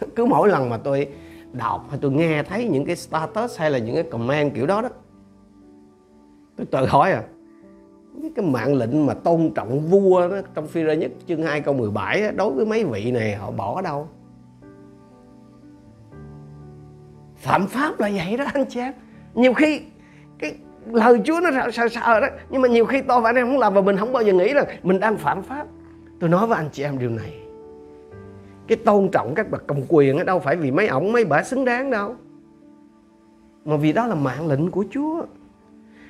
Cứ 0.16 0.24
mỗi 0.24 0.48
lần 0.48 0.70
mà 0.70 0.76
tôi 0.76 1.08
đọc 1.52 1.86
hay 1.90 1.98
tôi 2.02 2.10
nghe 2.10 2.42
thấy 2.42 2.68
những 2.68 2.84
cái 2.84 2.96
status 2.96 3.58
hay 3.58 3.70
là 3.70 3.78
những 3.78 3.94
cái 3.94 4.04
comment 4.04 4.54
kiểu 4.54 4.66
đó 4.66 4.82
đó. 4.82 4.88
Tôi 6.56 6.66
tự 6.66 6.86
hỏi 6.86 7.12
à 7.12 7.22
cái 8.36 8.46
mạng 8.46 8.74
lệnh 8.74 9.06
mà 9.06 9.14
tôn 9.14 9.50
trọng 9.54 9.80
vua 9.80 10.28
đó, 10.28 10.36
trong 10.54 10.66
phi 10.66 10.84
rơ 10.84 10.92
nhất 10.92 11.10
chương 11.26 11.42
2 11.42 11.60
câu 11.60 11.74
17 11.74 12.22
đó, 12.22 12.28
đối 12.36 12.52
với 12.52 12.66
mấy 12.66 12.84
vị 12.84 13.10
này 13.10 13.34
họ 13.34 13.50
bỏ 13.50 13.74
ở 13.74 13.82
đâu? 13.82 14.08
Phạm 17.36 17.66
pháp 17.66 18.00
là 18.00 18.10
vậy 18.14 18.36
đó 18.36 18.44
anh 18.54 18.64
chị 18.68 18.80
em. 18.80 18.92
Nhiều 19.34 19.52
khi 19.54 19.80
cái 20.38 20.54
lời 20.86 21.20
Chúa 21.24 21.40
nó 21.42 21.70
sợ 21.70 21.88
sợ 21.88 22.20
đó 22.20 22.26
nhưng 22.50 22.62
mà 22.62 22.68
nhiều 22.68 22.86
khi 22.86 23.02
tôi 23.02 23.20
và 23.20 23.30
anh 23.30 23.36
em 23.36 23.46
không 23.46 23.58
làm 23.58 23.74
và 23.74 23.80
mình 23.80 23.96
không 23.96 24.12
bao 24.12 24.22
giờ 24.22 24.32
nghĩ 24.32 24.52
là 24.52 24.64
mình 24.82 25.00
đang 25.00 25.16
phạm 25.16 25.42
pháp. 25.42 25.66
Tôi 26.20 26.30
nói 26.30 26.46
với 26.46 26.56
anh 26.56 26.68
chị 26.72 26.82
em 26.82 26.98
điều 26.98 27.10
này 27.10 27.47
cái 28.68 28.76
tôn 28.76 29.08
trọng 29.08 29.34
các 29.34 29.50
bậc 29.50 29.66
cầm 29.66 29.76
quyền 29.88 30.18
ở 30.18 30.24
đâu 30.24 30.38
phải 30.38 30.56
vì 30.56 30.70
mấy 30.70 30.86
ổng, 30.86 31.12
mấy 31.12 31.24
bà 31.24 31.42
xứng 31.42 31.64
đáng 31.64 31.90
đâu. 31.90 32.14
Mà 33.64 33.76
vì 33.76 33.92
đó 33.92 34.06
là 34.06 34.14
mạng 34.14 34.48
lệnh 34.48 34.70
của 34.70 34.84
Chúa. 34.90 35.22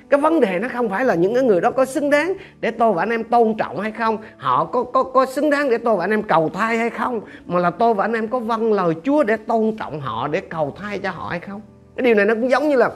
Cái 0.09 0.21
vấn 0.21 0.39
đề 0.39 0.59
nó 0.59 0.67
không 0.73 0.89
phải 0.89 1.05
là 1.05 1.15
những 1.15 1.33
cái 1.33 1.43
người 1.43 1.61
đó 1.61 1.71
có 1.71 1.85
xứng 1.85 2.09
đáng 2.09 2.33
để 2.61 2.71
tôi 2.71 2.93
và 2.93 3.03
anh 3.03 3.09
em 3.09 3.23
tôn 3.23 3.55
trọng 3.57 3.79
hay 3.79 3.91
không. 3.91 4.17
Họ 4.37 4.65
có 4.65 4.83
có 4.83 5.03
có 5.03 5.25
xứng 5.25 5.49
đáng 5.49 5.69
để 5.69 5.77
tôi 5.77 5.95
và 5.95 6.03
anh 6.03 6.11
em 6.11 6.23
cầu 6.23 6.49
thai 6.49 6.77
hay 6.77 6.89
không. 6.89 7.21
Mà 7.45 7.59
là 7.59 7.69
tôi 7.69 7.93
và 7.93 8.03
anh 8.03 8.13
em 8.13 8.27
có 8.27 8.39
vâng 8.39 8.73
lời 8.73 8.93
Chúa 9.03 9.23
để 9.23 9.37
tôn 9.37 9.75
trọng 9.79 9.99
họ, 9.99 10.27
để 10.27 10.41
cầu 10.41 10.75
thai 10.77 10.99
cho 10.99 11.11
họ 11.11 11.27
hay 11.29 11.39
không. 11.39 11.61
Cái 11.95 12.03
điều 12.03 12.15
này 12.15 12.25
nó 12.25 12.33
cũng 12.35 12.49
giống 12.49 12.69
như 12.69 12.75
là 12.75 12.91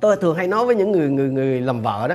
tôi 0.00 0.16
thường 0.16 0.36
hay 0.36 0.48
nói 0.48 0.66
với 0.66 0.74
những 0.74 0.92
người 0.92 1.08
người 1.08 1.30
người 1.30 1.60
làm 1.60 1.82
vợ 1.82 2.08
đó 2.08 2.14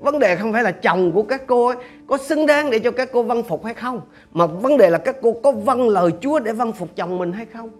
vấn 0.00 0.18
đề 0.18 0.36
không 0.36 0.52
phải 0.52 0.62
là 0.62 0.70
chồng 0.70 1.12
của 1.12 1.22
các 1.22 1.42
cô 1.46 1.66
ấy 1.66 1.76
có 2.06 2.18
xứng 2.18 2.46
đáng 2.46 2.70
để 2.70 2.78
cho 2.78 2.90
các 2.90 3.08
cô 3.12 3.22
vâng 3.22 3.42
phục 3.42 3.64
hay 3.64 3.74
không, 3.74 4.00
mà 4.32 4.46
vấn 4.46 4.76
đề 4.76 4.90
là 4.90 4.98
các 4.98 5.16
cô 5.22 5.32
có 5.32 5.52
vâng 5.52 5.88
lời 5.88 6.10
Chúa 6.20 6.38
để 6.38 6.52
vâng 6.52 6.72
phục 6.72 6.88
chồng 6.96 7.18
mình 7.18 7.32
hay 7.32 7.46
không. 7.46 7.70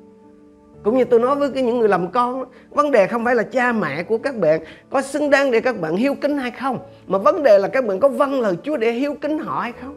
Cũng 0.82 0.96
như 0.96 1.04
tôi 1.04 1.20
nói 1.20 1.36
với 1.36 1.50
cái 1.50 1.62
những 1.62 1.78
người 1.78 1.88
làm 1.88 2.10
con, 2.10 2.44
vấn 2.70 2.90
đề 2.90 3.06
không 3.06 3.24
phải 3.24 3.34
là 3.34 3.42
cha 3.42 3.72
mẹ 3.72 4.02
của 4.02 4.18
các 4.18 4.36
bạn 4.36 4.60
có 4.90 5.02
xứng 5.02 5.30
đáng 5.30 5.50
để 5.50 5.60
các 5.60 5.80
bạn 5.80 5.96
hiếu 5.96 6.14
kính 6.14 6.38
hay 6.38 6.50
không, 6.50 6.78
mà 7.06 7.18
vấn 7.18 7.42
đề 7.42 7.58
là 7.58 7.68
các 7.68 7.86
bạn 7.86 8.00
có 8.00 8.08
vâng 8.08 8.40
lời 8.40 8.56
Chúa 8.62 8.76
để 8.76 8.92
hiếu 8.92 9.14
kính 9.20 9.38
họ 9.38 9.60
hay 9.60 9.72
không. 9.82 9.96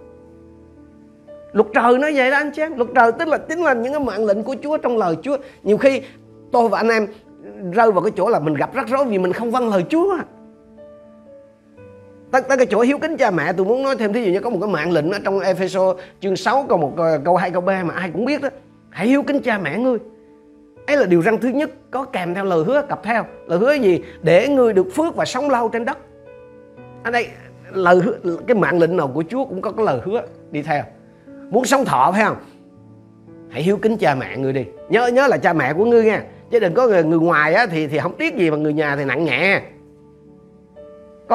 Luật 1.54 1.68
trời 1.74 1.98
nói 1.98 2.14
vậy 2.16 2.32
đó 2.32 2.38
anh 2.38 2.52
chị 2.52 2.62
em. 2.62 2.78
Luật 2.78 2.90
trời 2.96 3.12
tức 3.12 3.28
là, 3.28 3.38
chính 3.38 3.64
là 3.64 3.74
những 3.74 3.94
cái 3.94 4.00
mạng 4.00 4.26
lệnh 4.26 4.44
của 4.44 4.56
Chúa 4.64 4.78
trong 4.78 4.98
lời 4.98 5.18
Chúa. 5.24 5.38
Nhiều 5.64 5.78
khi 5.78 6.02
tôi 6.52 6.70
và 6.70 6.78
anh 6.78 6.90
em 6.90 7.08
rơi 7.72 7.92
vào 7.92 8.04
cái 8.04 8.12
chỗ 8.16 8.30
là 8.30 8.40
mình 8.40 8.54
gặp 8.54 8.74
rắc 8.74 8.88
rối 8.88 9.06
vì 9.06 9.18
mình 9.18 9.34
không 9.34 9.52
vâng 9.52 9.70
lời 9.70 9.84
Chúa 9.90 10.18
tới, 12.34 12.42
tới 12.42 12.58
cái 12.58 12.66
chỗ 12.66 12.82
hiếu 12.82 12.98
kính 12.98 13.18
cha 13.18 13.32
mẹ 13.32 13.54
tôi 13.54 13.66
muốn 13.66 13.84
nói 13.84 13.96
thêm 14.00 14.14
thí 14.14 14.24
dụ 14.24 14.32
như 14.32 14.40
có 14.40 14.50
một 14.50 14.58
cái 14.62 14.70
mạng 14.70 14.92
lệnh 14.92 15.12
ở 15.12 15.20
trong 15.24 15.40
Epheso 15.40 15.96
chương 16.22 16.36
6 16.36 16.66
câu 16.70 16.78
một 16.78 16.94
câu 17.26 17.36
2 17.36 17.52
câu 17.52 17.62
3 17.62 17.84
mà 17.84 17.94
ai 17.94 18.10
cũng 18.14 18.26
biết 18.26 18.42
đó. 18.42 18.50
Hãy 18.90 19.08
hiếu 19.08 19.24
kính 19.24 19.40
cha 19.40 19.58
mẹ 19.58 19.78
ngươi. 19.78 19.98
Ấy 20.88 20.98
là 20.98 21.06
điều 21.06 21.22
răn 21.22 21.38
thứ 21.38 21.50
nhất 21.50 21.70
có 21.92 22.04
kèm 22.04 22.34
theo 22.34 22.46
lời 22.46 22.64
hứa 22.64 22.82
cặp 22.90 23.04
theo. 23.04 23.26
Lời 23.48 23.60
hứa 23.60 23.74
gì? 23.74 24.02
Để 24.22 24.48
ngươi 24.48 24.74
được 24.74 24.88
phước 24.96 25.16
và 25.16 25.26
sống 25.26 25.50
lâu 25.50 25.70
trên 25.70 25.86
đất. 25.86 25.98
Ở 27.04 27.12
đây 27.12 27.28
lời 27.72 27.96
hứa, 27.96 28.38
cái 28.48 28.56
mạng 28.56 28.80
lệnh 28.80 28.98
nào 28.98 29.08
của 29.08 29.24
Chúa 29.30 29.46
cũng 29.46 29.62
có 29.62 29.72
cái 29.72 29.86
lời 29.86 30.00
hứa 30.04 30.22
đi 30.52 30.62
theo. 30.62 30.84
Muốn 31.50 31.66
sống 31.66 31.86
thọ 31.86 32.12
phải 32.12 32.24
không? 32.24 32.38
Hãy 33.50 33.64
hiếu 33.64 33.78
kính 33.78 33.98
cha 33.98 34.16
mẹ 34.16 34.38
ngươi 34.38 34.54
đi. 34.54 34.66
Nhớ 34.90 35.08
nhớ 35.08 35.28
là 35.28 35.38
cha 35.38 35.54
mẹ 35.54 35.74
của 35.74 35.86
ngươi 35.86 36.06
nha. 36.06 36.24
Chứ 36.52 36.60
đừng 36.60 36.74
có 36.74 36.88
người, 36.88 37.04
người 37.04 37.20
ngoài 37.20 37.54
á, 37.54 37.66
thì 37.72 37.88
thì 37.88 38.00
không 38.00 38.16
tiếc 38.18 38.36
gì 38.36 38.52
mà 38.52 38.58
người 38.58 38.74
nhà 38.74 38.96
thì 38.96 39.06
nặng 39.06 39.26
nhẹ 39.26 39.62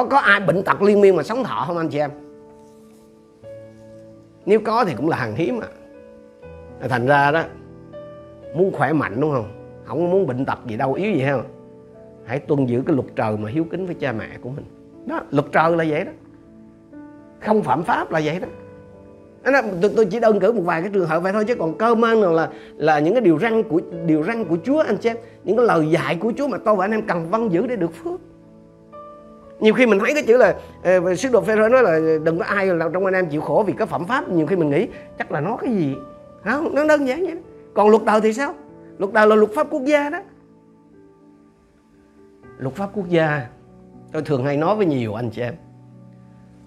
có 0.03 0.05
có 0.09 0.17
ai 0.17 0.39
bệnh 0.39 0.63
tật 0.63 0.81
liên 0.81 1.01
miên 1.01 1.15
mà 1.15 1.23
sống 1.23 1.43
thọ 1.43 1.63
không 1.67 1.77
anh 1.77 1.89
chị 1.89 1.99
em? 1.99 2.11
Nếu 4.45 4.59
có 4.59 4.85
thì 4.85 4.93
cũng 4.97 5.09
là 5.09 5.17
hàng 5.17 5.35
hiếm 5.35 5.59
à 5.59 5.67
thành 6.89 7.05
ra 7.05 7.31
đó 7.31 7.43
muốn 8.55 8.71
khỏe 8.71 8.93
mạnh 8.93 9.21
đúng 9.21 9.31
không? 9.31 9.51
Không 9.85 10.11
muốn 10.11 10.27
bệnh 10.27 10.45
tật 10.45 10.59
gì 10.65 10.77
đâu 10.77 10.93
yếu 10.93 11.11
gì 11.11 11.21
ha? 11.21 11.37
hãy 12.25 12.39
tuân 12.39 12.65
giữ 12.65 12.83
cái 12.85 12.95
luật 12.95 13.07
trời 13.15 13.37
mà 13.37 13.49
hiếu 13.49 13.65
kính 13.71 13.85
với 13.85 13.95
cha 13.95 14.11
mẹ 14.11 14.27
của 14.41 14.49
mình. 14.49 14.65
Đó 15.05 15.21
luật 15.31 15.45
trời 15.51 15.77
là 15.77 15.85
vậy 15.89 16.05
đó. 16.05 16.11
Không 17.39 17.63
phạm 17.63 17.83
pháp 17.83 18.11
là 18.11 18.21
vậy 18.23 18.39
đó. 18.39 18.47
Đó, 19.51 19.61
tôi, 19.81 19.91
tôi 19.95 20.05
chỉ 20.05 20.19
đơn 20.19 20.39
cử 20.39 20.51
một 20.51 20.61
vài 20.65 20.81
cái 20.81 20.91
trường 20.93 21.07
hợp 21.07 21.23
vậy 21.23 21.33
thôi 21.33 21.45
chứ 21.45 21.55
còn 21.55 21.77
cơ 21.77 21.95
man 21.95 22.21
nào 22.21 22.33
là 22.33 22.49
là 22.77 22.99
những 22.99 23.13
cái 23.13 23.21
điều 23.21 23.39
răn 23.39 23.63
của 23.63 23.81
điều 24.05 24.23
răn 24.23 24.45
của 24.45 24.57
Chúa 24.63 24.79
anh 24.79 24.97
chị 24.97 25.09
em. 25.09 25.17
Những 25.43 25.57
cái 25.57 25.65
lời 25.65 25.89
dạy 25.89 26.15
của 26.15 26.33
Chúa 26.37 26.47
mà 26.47 26.57
tôi 26.65 26.75
và 26.75 26.85
anh 26.85 26.91
em 26.91 27.01
cần 27.01 27.29
vâng 27.29 27.51
giữ 27.51 27.67
để 27.67 27.75
được 27.75 27.93
phước 27.93 28.19
nhiều 29.59 29.73
khi 29.73 29.85
mình 29.85 29.99
thấy 29.99 30.13
cái 30.13 30.23
chữ 30.23 30.37
là 30.37 30.55
uh, 30.97 31.19
sứ 31.19 31.29
đồ 31.29 31.41
Phêrô 31.41 31.69
nói 31.69 31.83
là 31.83 32.17
đừng 32.23 32.39
có 32.39 32.45
ai 32.45 32.67
là 32.67 32.89
trong 32.93 33.05
anh 33.05 33.13
em 33.13 33.29
chịu 33.29 33.41
khổ 33.41 33.63
vì 33.67 33.73
cái 33.73 33.87
phẩm 33.87 34.05
pháp. 34.05 34.29
Nhiều 34.29 34.47
khi 34.47 34.55
mình 34.55 34.69
nghĩ 34.69 34.87
chắc 35.17 35.31
là 35.31 35.41
nó 35.41 35.57
cái 35.57 35.75
gì? 35.75 35.95
Không 36.43 36.75
nó 36.75 36.85
đơn 36.85 37.07
giản 37.07 37.21
vậy. 37.21 37.35
Đó. 37.35 37.41
còn 37.73 37.89
luật 37.89 38.03
đời 38.05 38.21
thì 38.21 38.33
sao? 38.33 38.53
Luật 38.97 39.13
đời 39.13 39.27
là 39.27 39.35
luật 39.35 39.51
pháp 39.55 39.67
quốc 39.69 39.83
gia 39.85 40.09
đó. 40.09 40.19
Luật 42.57 42.75
pháp 42.75 42.89
quốc 42.93 43.09
gia 43.09 43.47
tôi 44.11 44.21
thường 44.21 44.43
hay 44.43 44.57
nói 44.57 44.75
với 44.75 44.85
nhiều 44.85 45.13
anh 45.13 45.29
chị 45.29 45.41
em 45.41 45.53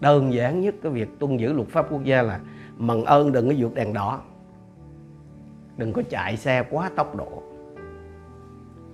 đơn 0.00 0.34
giản 0.34 0.60
nhất 0.60 0.74
cái 0.82 0.92
việc 0.92 1.18
tuân 1.18 1.36
giữ 1.36 1.52
luật 1.52 1.68
pháp 1.68 1.86
quốc 1.92 2.04
gia 2.04 2.22
là 2.22 2.40
mần 2.78 3.04
ơn 3.04 3.32
đừng 3.32 3.48
có 3.48 3.54
vượt 3.58 3.74
đèn 3.74 3.92
đỏ. 3.92 4.20
Đừng 5.76 5.92
có 5.92 6.02
chạy 6.10 6.36
xe 6.36 6.64
quá 6.70 6.90
tốc 6.96 7.16
độ. 7.16 7.42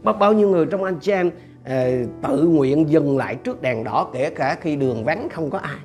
Bao 0.02 0.14
bao 0.14 0.32
nhiêu 0.32 0.48
người 0.48 0.66
trong 0.66 0.84
anh 0.84 0.98
chị 1.00 1.12
em 1.12 1.30
Ờ, 1.64 1.90
tự 2.22 2.48
nguyện 2.48 2.88
dừng 2.88 3.16
lại 3.16 3.34
trước 3.34 3.62
đèn 3.62 3.84
đỏ 3.84 4.10
kể 4.12 4.30
cả 4.30 4.56
khi 4.60 4.76
đường 4.76 5.04
vắng 5.04 5.28
không 5.32 5.50
có 5.50 5.58
ai. 5.58 5.76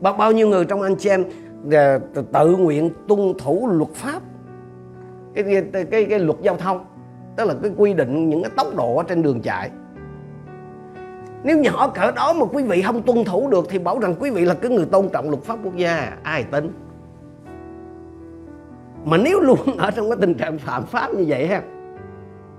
Bao 0.00 0.12
bao 0.12 0.32
nhiêu 0.32 0.48
người 0.48 0.64
trong 0.64 0.82
anh 0.82 0.96
chị 0.96 1.10
em 1.10 1.24
ờ, 1.72 2.00
tự 2.32 2.56
nguyện 2.56 2.90
tuân 3.08 3.32
thủ 3.38 3.68
luật 3.72 3.90
pháp. 3.90 4.22
Cái 5.34 5.44
cái, 5.72 5.84
cái 5.84 6.04
cái 6.04 6.18
luật 6.18 6.38
giao 6.42 6.56
thông 6.56 6.84
tức 7.36 7.44
là 7.44 7.54
cái 7.62 7.70
quy 7.76 7.94
định 7.94 8.28
những 8.28 8.42
cái 8.42 8.50
tốc 8.56 8.66
độ 8.76 8.96
ở 8.96 9.04
trên 9.08 9.22
đường 9.22 9.40
chạy. 9.40 9.70
Nếu 11.44 11.58
nhỏ 11.58 11.88
cỡ 11.88 12.10
đó 12.10 12.32
mà 12.32 12.46
quý 12.52 12.62
vị 12.62 12.82
không 12.82 13.02
tuân 13.02 13.24
thủ 13.24 13.48
được 13.48 13.66
thì 13.68 13.78
bảo 13.78 13.98
rằng 13.98 14.14
quý 14.20 14.30
vị 14.30 14.44
là 14.44 14.54
cái 14.54 14.70
người 14.70 14.86
tôn 14.86 15.08
trọng 15.08 15.30
luật 15.30 15.42
pháp 15.42 15.58
quốc 15.64 15.76
gia 15.76 16.16
ai 16.22 16.44
tin 16.44 16.72
mà 19.04 19.16
nếu 19.16 19.40
luôn 19.40 19.58
ở 19.78 19.90
trong 19.90 20.10
cái 20.10 20.18
tình 20.20 20.34
trạng 20.34 20.58
phạm 20.58 20.86
pháp 20.86 21.14
như 21.14 21.24
vậy 21.28 21.46
ha 21.46 21.62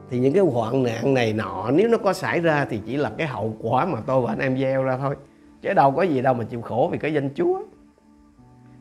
thì 0.10 0.20
những 0.20 0.34
cái 0.34 0.44
hoạn 0.44 0.84
nạn 0.84 1.14
này 1.14 1.34
nọ, 1.34 1.70
nếu 1.74 1.88
nó 1.90 1.98
có 1.98 2.14
xảy 2.14 2.40
ra 2.40 2.66
thì 2.70 2.82
chỉ 2.86 2.98
là 2.98 3.12
cái 3.18 3.28
hậu 3.28 3.56
quả 3.60 3.86
mà 3.86 4.00
tôi 4.06 4.22
và 4.22 4.32
anh 4.32 4.40
em 4.40 4.58
gieo 4.58 4.84
ra 4.84 4.98
thôi. 4.98 5.16
Chứ 5.62 5.74
đâu 5.74 5.92
có 5.92 6.02
gì 6.02 6.22
đâu 6.22 6.34
mà 6.34 6.44
chịu 6.44 6.62
khổ 6.62 6.90
vì 6.92 6.98
cái 6.98 7.14
danh 7.14 7.30
Chúa. 7.36 7.62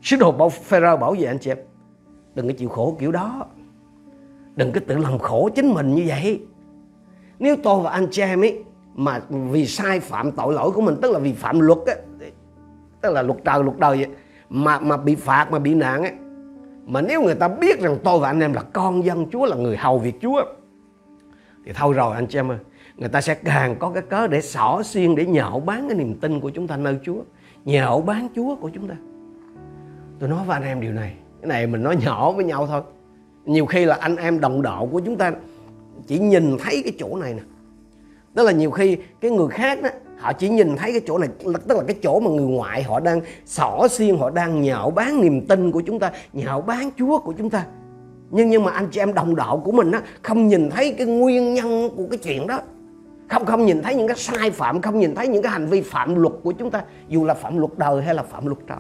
Sứ 0.03 0.17
đồ 0.17 0.33
bảo, 0.33 0.49
Phêrô 0.49 0.97
bảo 0.97 1.15
vệ 1.19 1.27
anh 1.27 1.39
chị 1.39 1.51
em, 1.51 1.59
đừng 2.35 2.47
có 2.49 2.55
chịu 2.59 2.69
khổ 2.69 2.97
kiểu 2.99 3.13
đó. 3.13 3.47
Đừng 4.57 4.73
có 4.73 4.81
tự 4.87 4.97
làm 4.97 5.19
khổ 5.19 5.49
chính 5.55 5.75
mình 5.75 5.95
như 5.95 6.05
vậy. 6.07 6.41
Nếu 7.39 7.57
tôi 7.63 7.83
và 7.83 7.91
anh 7.91 8.07
chị 8.11 8.23
em 8.23 8.41
ấy 8.41 8.65
mà 8.95 9.21
vì 9.31 9.67
sai 9.67 10.01
phạm 10.01 10.33
tội 10.33 10.55
lỗi 10.55 10.71
của 10.71 10.81
mình, 10.81 10.97
tức 11.03 11.13
là 11.13 11.19
vì 11.19 11.33
phạm 11.33 11.61
luật 11.61 11.79
á, 11.87 11.95
tức 13.01 13.13
là 13.13 13.23
luật 13.23 13.39
trời, 13.45 13.65
luật 13.65 13.79
đời 13.79 13.97
vậy, 13.97 14.07
mà 14.49 14.79
mà 14.79 14.97
bị 14.97 15.15
phạt, 15.15 15.49
mà 15.51 15.59
bị 15.59 15.75
nạn 15.75 16.03
ấy, 16.03 16.13
mà 16.87 17.01
nếu 17.01 17.23
người 17.23 17.35
ta 17.35 17.49
biết 17.49 17.81
rằng 17.81 17.97
tôi 18.05 18.19
và 18.19 18.31
anh 18.31 18.41
em 18.41 18.53
là 18.53 18.63
con 18.63 19.05
dân 19.05 19.27
Chúa, 19.31 19.47
là 19.47 19.57
người 19.57 19.77
hầu 19.77 19.99
việc 19.99 20.15
Chúa 20.23 20.45
thì 21.65 21.73
thôi 21.73 21.95
rồi 21.95 22.15
anh 22.15 22.27
chị 22.27 22.39
em 22.39 22.51
ơi, 22.51 22.59
người 22.97 23.09
ta 23.09 23.21
sẽ 23.21 23.35
càng 23.35 23.77
có 23.79 23.91
cái 23.91 24.03
cớ 24.03 24.27
để 24.27 24.41
xỏ 24.41 24.83
xiên 24.85 25.15
để 25.15 25.27
nhạo 25.27 25.61
bán 25.61 25.89
cái 25.89 25.99
niềm 25.99 26.15
tin 26.21 26.41
của 26.41 26.51
chúng 26.51 26.67
ta 26.67 26.77
nơi 26.77 26.99
Chúa, 27.05 27.23
nhạo 27.65 28.01
bán 28.01 28.29
Chúa 28.35 28.57
của 28.57 28.71
chúng 28.75 28.89
ta. 28.89 28.95
Tôi 30.19 30.29
nói 30.29 30.45
với 30.47 30.57
anh 30.57 30.65
em 30.65 30.81
điều 30.81 30.93
này, 30.93 31.15
cái 31.41 31.49
này 31.49 31.67
mình 31.67 31.83
nói 31.83 31.97
nhỏ 31.97 32.33
với 32.33 32.45
nhau 32.45 32.67
thôi. 32.67 32.83
Nhiều 33.45 33.67
khi 33.67 33.85
là 33.85 33.97
anh 34.01 34.17
em 34.17 34.41
đồng 34.41 34.63
đội 34.63 34.89
của 34.91 35.01
chúng 35.01 35.17
ta 35.17 35.33
chỉ 36.07 36.19
nhìn 36.19 36.57
thấy 36.59 36.83
cái 36.85 36.93
chỗ 36.99 37.17
này 37.17 37.35
nè. 37.35 37.43
Tức 38.35 38.45
là 38.45 38.53
nhiều 38.53 38.71
khi 38.71 38.97
cái 39.21 39.31
người 39.31 39.49
khác 39.49 39.83
đó, 39.83 39.89
họ 40.19 40.33
chỉ 40.33 40.49
nhìn 40.49 40.77
thấy 40.77 40.93
cái 40.93 41.01
chỗ 41.07 41.19
này, 41.19 41.29
tức 41.69 41.75
là 41.77 41.83
cái 41.87 41.97
chỗ 42.03 42.21
mà 42.21 42.31
người 42.31 42.47
ngoại 42.47 42.83
họ 42.83 43.01
đang 43.01 43.21
xỏ 43.47 43.89
xiên, 43.91 44.17
họ 44.17 44.31
đang 44.31 44.63
nhạo 44.63 44.91
bán 44.91 45.21
niềm 45.21 45.47
tin 45.47 45.73
của 45.73 45.83
chúng 45.87 45.99
ta, 45.99 46.13
nhạo 46.33 46.61
bán 46.61 46.91
chúa 46.99 47.19
của 47.19 47.33
chúng 47.39 47.51
ta 47.51 47.65
nhưng 48.33 48.51
nhưng 48.51 48.65
mà 48.65 48.73
anh 48.73 48.89
chị 48.91 49.01
em 49.01 49.15
đồng 49.15 49.37
đạo 49.37 49.63
của 49.65 49.73
mình 49.73 49.93
á, 49.93 50.01
không 50.23 50.49
nhìn 50.49 50.71
thấy 50.71 50.95
cái 50.99 51.07
nguyên 51.07 51.55
nhân 51.55 51.91
của 51.97 52.05
cái 52.11 52.19
chuyện 52.19 52.47
đó. 52.47 52.61
Không 53.29 53.45
không 53.45 53.67
nhìn 53.67 53.83
thấy 53.83 53.95
những 53.95 54.09
cái 54.09 54.17
sai 54.17 54.51
phạm, 54.51 54.83
không 54.83 54.99
nhìn 54.99 55.15
thấy 55.15 55.29
những 55.29 55.43
cái 55.43 55.53
hành 55.53 55.67
vi 55.67 55.81
phạm 55.81 56.15
luật 56.15 56.35
của 56.43 56.53
chúng 56.53 56.71
ta, 56.71 56.83
dù 57.09 57.25
là 57.25 57.35
phạm 57.35 57.59
luật 57.59 57.79
đời 57.79 58.03
hay 58.03 58.15
là 58.15 58.23
phạm 58.23 58.47
luật 58.47 58.59
trời 58.69 58.79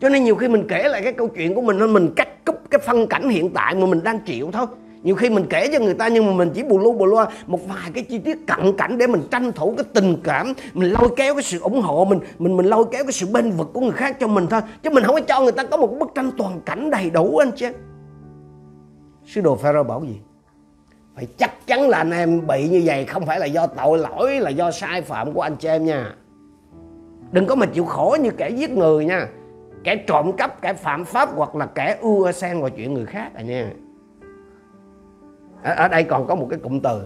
cho 0.00 0.08
nên 0.08 0.24
nhiều 0.24 0.36
khi 0.36 0.48
mình 0.48 0.64
kể 0.68 0.88
lại 0.88 1.02
cái 1.02 1.12
câu 1.12 1.28
chuyện 1.28 1.54
của 1.54 1.60
mình 1.60 1.78
nên 1.78 1.92
mình 1.92 2.12
cắt 2.16 2.44
cúp 2.44 2.56
cái 2.70 2.80
phân 2.86 3.06
cảnh 3.06 3.28
hiện 3.28 3.50
tại 3.50 3.74
mà 3.74 3.86
mình 3.86 4.00
đang 4.04 4.18
chịu 4.18 4.50
thôi. 4.52 4.66
Nhiều 5.02 5.14
khi 5.14 5.30
mình 5.30 5.46
kể 5.50 5.68
cho 5.72 5.78
người 5.78 5.94
ta 5.94 6.08
nhưng 6.08 6.26
mà 6.26 6.32
mình 6.32 6.50
chỉ 6.54 6.62
bù 6.62 6.78
lu 6.78 6.92
bù 6.92 7.06
loa 7.06 7.26
một 7.46 7.68
vài 7.68 7.90
cái 7.94 8.02
chi 8.02 8.18
tiết 8.18 8.46
cận 8.46 8.76
cảnh 8.76 8.98
để 8.98 9.06
mình 9.06 9.22
tranh 9.30 9.52
thủ 9.52 9.74
cái 9.76 9.84
tình 9.94 10.16
cảm, 10.24 10.52
mình 10.72 10.90
lôi 10.90 11.10
kéo 11.16 11.34
cái 11.34 11.42
sự 11.42 11.60
ủng 11.60 11.80
hộ 11.80 12.06
mình 12.10 12.18
mình 12.38 12.56
mình 12.56 12.66
lôi 12.66 12.84
kéo 12.90 13.04
cái 13.04 13.12
sự 13.12 13.26
bên 13.26 13.50
vực 13.50 13.70
của 13.72 13.80
người 13.80 13.92
khác 13.92 14.16
cho 14.20 14.26
mình 14.26 14.46
thôi. 14.46 14.60
Chứ 14.82 14.90
mình 14.90 15.04
không 15.04 15.14
có 15.14 15.20
cho 15.20 15.40
người 15.40 15.52
ta 15.52 15.64
có 15.64 15.76
một 15.76 15.98
bức 15.98 16.08
tranh 16.14 16.30
toàn 16.38 16.60
cảnh 16.66 16.90
đầy 16.90 17.10
đủ, 17.10 17.36
anh 17.36 17.50
chị 17.56 17.66
sứ 19.28 19.40
đồ 19.40 19.56
pharaoh 19.56 19.86
bảo 19.86 20.04
gì? 20.04 20.20
Phải 21.14 21.26
chắc 21.36 21.66
chắn 21.66 21.88
là 21.88 21.98
anh 21.98 22.10
em 22.10 22.46
bị 22.46 22.68
như 22.68 22.82
vậy 22.84 23.04
không 23.04 23.26
phải 23.26 23.40
là 23.40 23.46
do 23.46 23.66
tội 23.66 23.98
lỗi 23.98 24.40
là 24.40 24.50
do 24.50 24.70
sai 24.70 25.02
phạm 25.02 25.32
của 25.32 25.40
anh 25.40 25.56
chị 25.56 25.68
em 25.68 25.84
nha. 25.84 26.14
Đừng 27.32 27.46
có 27.46 27.54
mà 27.54 27.66
chịu 27.66 27.84
khổ 27.84 28.16
như 28.20 28.30
kẻ 28.30 28.50
giết 28.50 28.70
người 28.70 29.04
nha. 29.04 29.28
Kẻ 29.84 29.96
trộm 29.96 30.32
cắp 30.32 30.62
kẻ 30.62 30.72
phạm 30.72 31.04
pháp 31.04 31.28
hoặc 31.34 31.56
là 31.56 31.66
kẻ 31.66 31.98
ưa 32.00 32.32
xen 32.32 32.60
vào 32.60 32.70
chuyện 32.70 32.94
người 32.94 33.06
khác 33.06 33.30
à 33.34 33.42
nha. 33.42 33.70
Ở, 35.62 35.74
ở 35.74 35.88
đây 35.88 36.04
còn 36.04 36.26
có 36.26 36.34
một 36.34 36.46
cái 36.50 36.58
cụm 36.58 36.80
từ. 36.80 37.02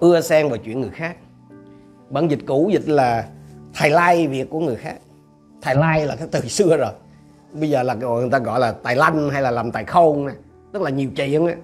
Ưa 0.00 0.20
xen 0.20 0.48
vào 0.48 0.58
chuyện 0.58 0.80
người 0.80 0.90
khác. 0.90 1.16
Bản 2.10 2.28
dịch 2.28 2.40
cũ 2.46 2.70
dịch 2.72 2.88
là 2.88 3.28
thầy 3.74 3.90
lai 3.90 4.26
việc 4.26 4.50
của 4.50 4.60
người 4.60 4.76
khác. 4.76 4.96
Thầy 5.62 5.74
lai 5.74 6.06
là 6.06 6.16
cái 6.16 6.28
từ 6.30 6.40
xưa 6.40 6.76
rồi. 6.76 6.92
Bây 7.52 7.70
giờ 7.70 7.82
là 7.82 7.94
người 7.94 8.30
ta 8.30 8.38
gọi 8.38 8.60
là 8.60 8.72
tài 8.72 8.96
lanh 8.96 9.30
hay 9.30 9.42
là 9.42 9.50
làm 9.50 9.70
tài 9.70 9.84
khôn 9.84 10.26
nè 10.26 10.32
tức 10.76 10.82
là 10.82 10.90
nhiều 10.90 11.10
chuyện 11.16 11.46
á. 11.46 11.54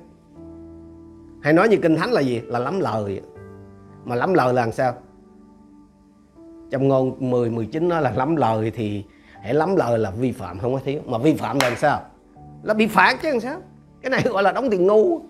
Hay 1.42 1.52
nói 1.52 1.68
như 1.68 1.76
kinh 1.76 1.96
thánh 1.96 2.12
là 2.12 2.20
gì? 2.20 2.40
Là 2.46 2.58
lắm 2.58 2.80
lời. 2.80 3.20
Mà 4.04 4.14
lắm 4.14 4.34
lời 4.34 4.54
là 4.54 4.60
làm 4.60 4.72
sao? 4.72 4.94
Trong 6.70 6.88
ngôn 6.88 7.30
10 7.30 7.50
19 7.50 7.88
nó 7.88 8.00
là 8.00 8.12
lắm 8.16 8.36
lời 8.36 8.72
thì 8.74 9.04
hãy 9.42 9.54
lắm 9.54 9.76
lời 9.76 9.98
là 9.98 10.10
vi 10.10 10.32
phạm, 10.32 10.58
không 10.58 10.72
có 10.72 10.80
thiếu. 10.84 11.00
Mà 11.06 11.18
vi 11.18 11.34
phạm 11.34 11.58
là 11.60 11.68
làm 11.68 11.78
sao? 11.78 12.00
Là 12.62 12.74
bị 12.74 12.86
phạt 12.86 13.18
chứ 13.22 13.30
làm 13.30 13.40
sao? 13.40 13.58
Cái 14.02 14.10
này 14.10 14.22
gọi 14.30 14.42
là 14.42 14.52
đóng 14.52 14.70
tiền 14.70 14.86
ngu. 14.86 15.20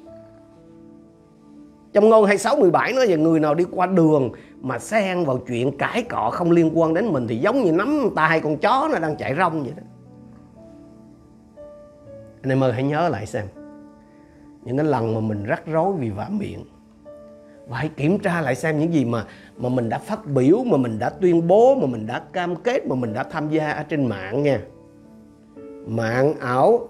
Trong 1.93 2.09
ngôn 2.09 2.25
26 2.25 2.57
17 2.57 2.93
nói 2.93 3.07
về 3.07 3.17
người 3.17 3.41
nào 3.41 3.55
đi 3.55 3.65
qua 3.71 3.87
đường 3.87 4.33
mà 4.61 4.79
xen 4.79 5.25
vào 5.25 5.39
chuyện 5.39 5.79
cãi 5.79 6.03
cọ 6.03 6.31
không 6.33 6.51
liên 6.51 6.71
quan 6.75 6.95
đến 6.95 7.13
mình 7.13 7.27
thì 7.29 7.37
giống 7.37 7.63
như 7.65 7.73
nắm 7.73 8.11
tay 8.17 8.41
con 8.41 8.57
chó 8.57 8.89
nó 8.93 8.99
đang 8.99 9.17
chạy 9.17 9.35
rong 9.37 9.63
vậy 9.63 9.73
đó. 9.77 9.83
Anh 12.43 12.53
em 12.53 12.65
ơi, 12.65 12.73
hãy 12.73 12.83
nhớ 12.83 13.09
lại 13.09 13.27
xem 13.27 13.47
những 14.65 14.77
cái 14.77 14.87
lần 14.87 15.15
mà 15.15 15.21
mình 15.21 15.45
rắc 15.45 15.67
rối 15.67 15.93
vì 15.93 16.11
vả 16.11 16.29
miệng. 16.31 16.65
Và 17.69 17.79
hãy 17.79 17.89
kiểm 17.97 18.19
tra 18.19 18.41
lại 18.41 18.55
xem 18.55 18.79
những 18.79 18.95
gì 18.95 19.05
mà 19.05 19.25
mà 19.57 19.69
mình 19.69 19.89
đã 19.89 19.99
phát 19.99 20.27
biểu, 20.27 20.65
mà 20.65 20.77
mình 20.77 20.99
đã 20.99 21.11
tuyên 21.11 21.49
bố, 21.49 21.75
mà 21.75 21.87
mình 21.87 22.07
đã 22.07 22.23
cam 22.33 22.57
kết, 22.57 22.87
mà 22.87 22.95
mình 22.95 23.13
đã 23.13 23.23
tham 23.25 23.51
gia 23.51 23.71
ở 23.71 23.83
trên 23.83 24.07
mạng 24.07 24.43
nha. 24.43 24.61
Mạng 25.87 26.35
ảo, 26.41 26.89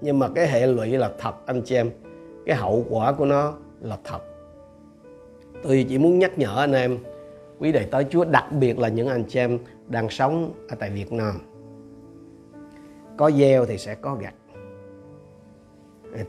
nhưng 0.00 0.18
mà 0.18 0.28
cái 0.34 0.48
hệ 0.48 0.66
lụy 0.66 0.88
là 0.88 1.10
thật, 1.18 1.46
anh 1.46 1.62
chị 1.64 1.74
em. 1.76 1.90
Cái 2.46 2.56
hậu 2.56 2.86
quả 2.90 3.12
của 3.12 3.24
nó 3.24 3.54
là 3.80 3.98
thật. 4.04 4.18
Tôi 5.62 5.86
chỉ 5.88 5.98
muốn 5.98 6.18
nhắc 6.18 6.38
nhở 6.38 6.56
anh 6.56 6.72
em, 6.72 6.98
quý 7.58 7.72
đầy 7.72 7.84
tới 7.84 8.06
Chúa, 8.10 8.24
đặc 8.24 8.52
biệt 8.52 8.78
là 8.78 8.88
những 8.88 9.08
anh 9.08 9.24
chị 9.28 9.38
em 9.38 9.58
đang 9.88 10.08
sống 10.08 10.52
ở 10.68 10.76
tại 10.78 10.90
Việt 10.90 11.12
Nam. 11.12 11.34
Có 13.16 13.30
gieo 13.30 13.66
thì 13.66 13.78
sẽ 13.78 13.94
có 13.94 14.14
gặt 14.14 14.34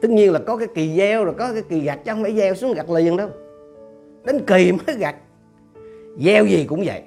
tất 0.02 0.10
nhiên 0.10 0.32
là 0.32 0.40
có 0.40 0.58
cái 0.58 0.68
kỳ 0.76 0.96
gieo 0.98 1.26
rồi, 1.26 1.34
có 1.38 1.54
cái 1.54 1.64
kỳ 1.70 1.80
gặt 1.80 2.00
chứ 2.06 2.12
không 2.12 2.24
phải 2.24 2.36
gieo 2.36 2.56
xuống 2.56 2.74
gặt 2.74 2.90
liền 2.90 3.18
đâu. 3.18 3.30
Đến 4.26 4.46
kỳ 4.48 4.72
mới 4.72 4.96
gặt. 4.98 5.16
Gieo 6.20 6.46
gì 6.46 6.66
cũng 6.70 6.84
vậy. 6.86 7.02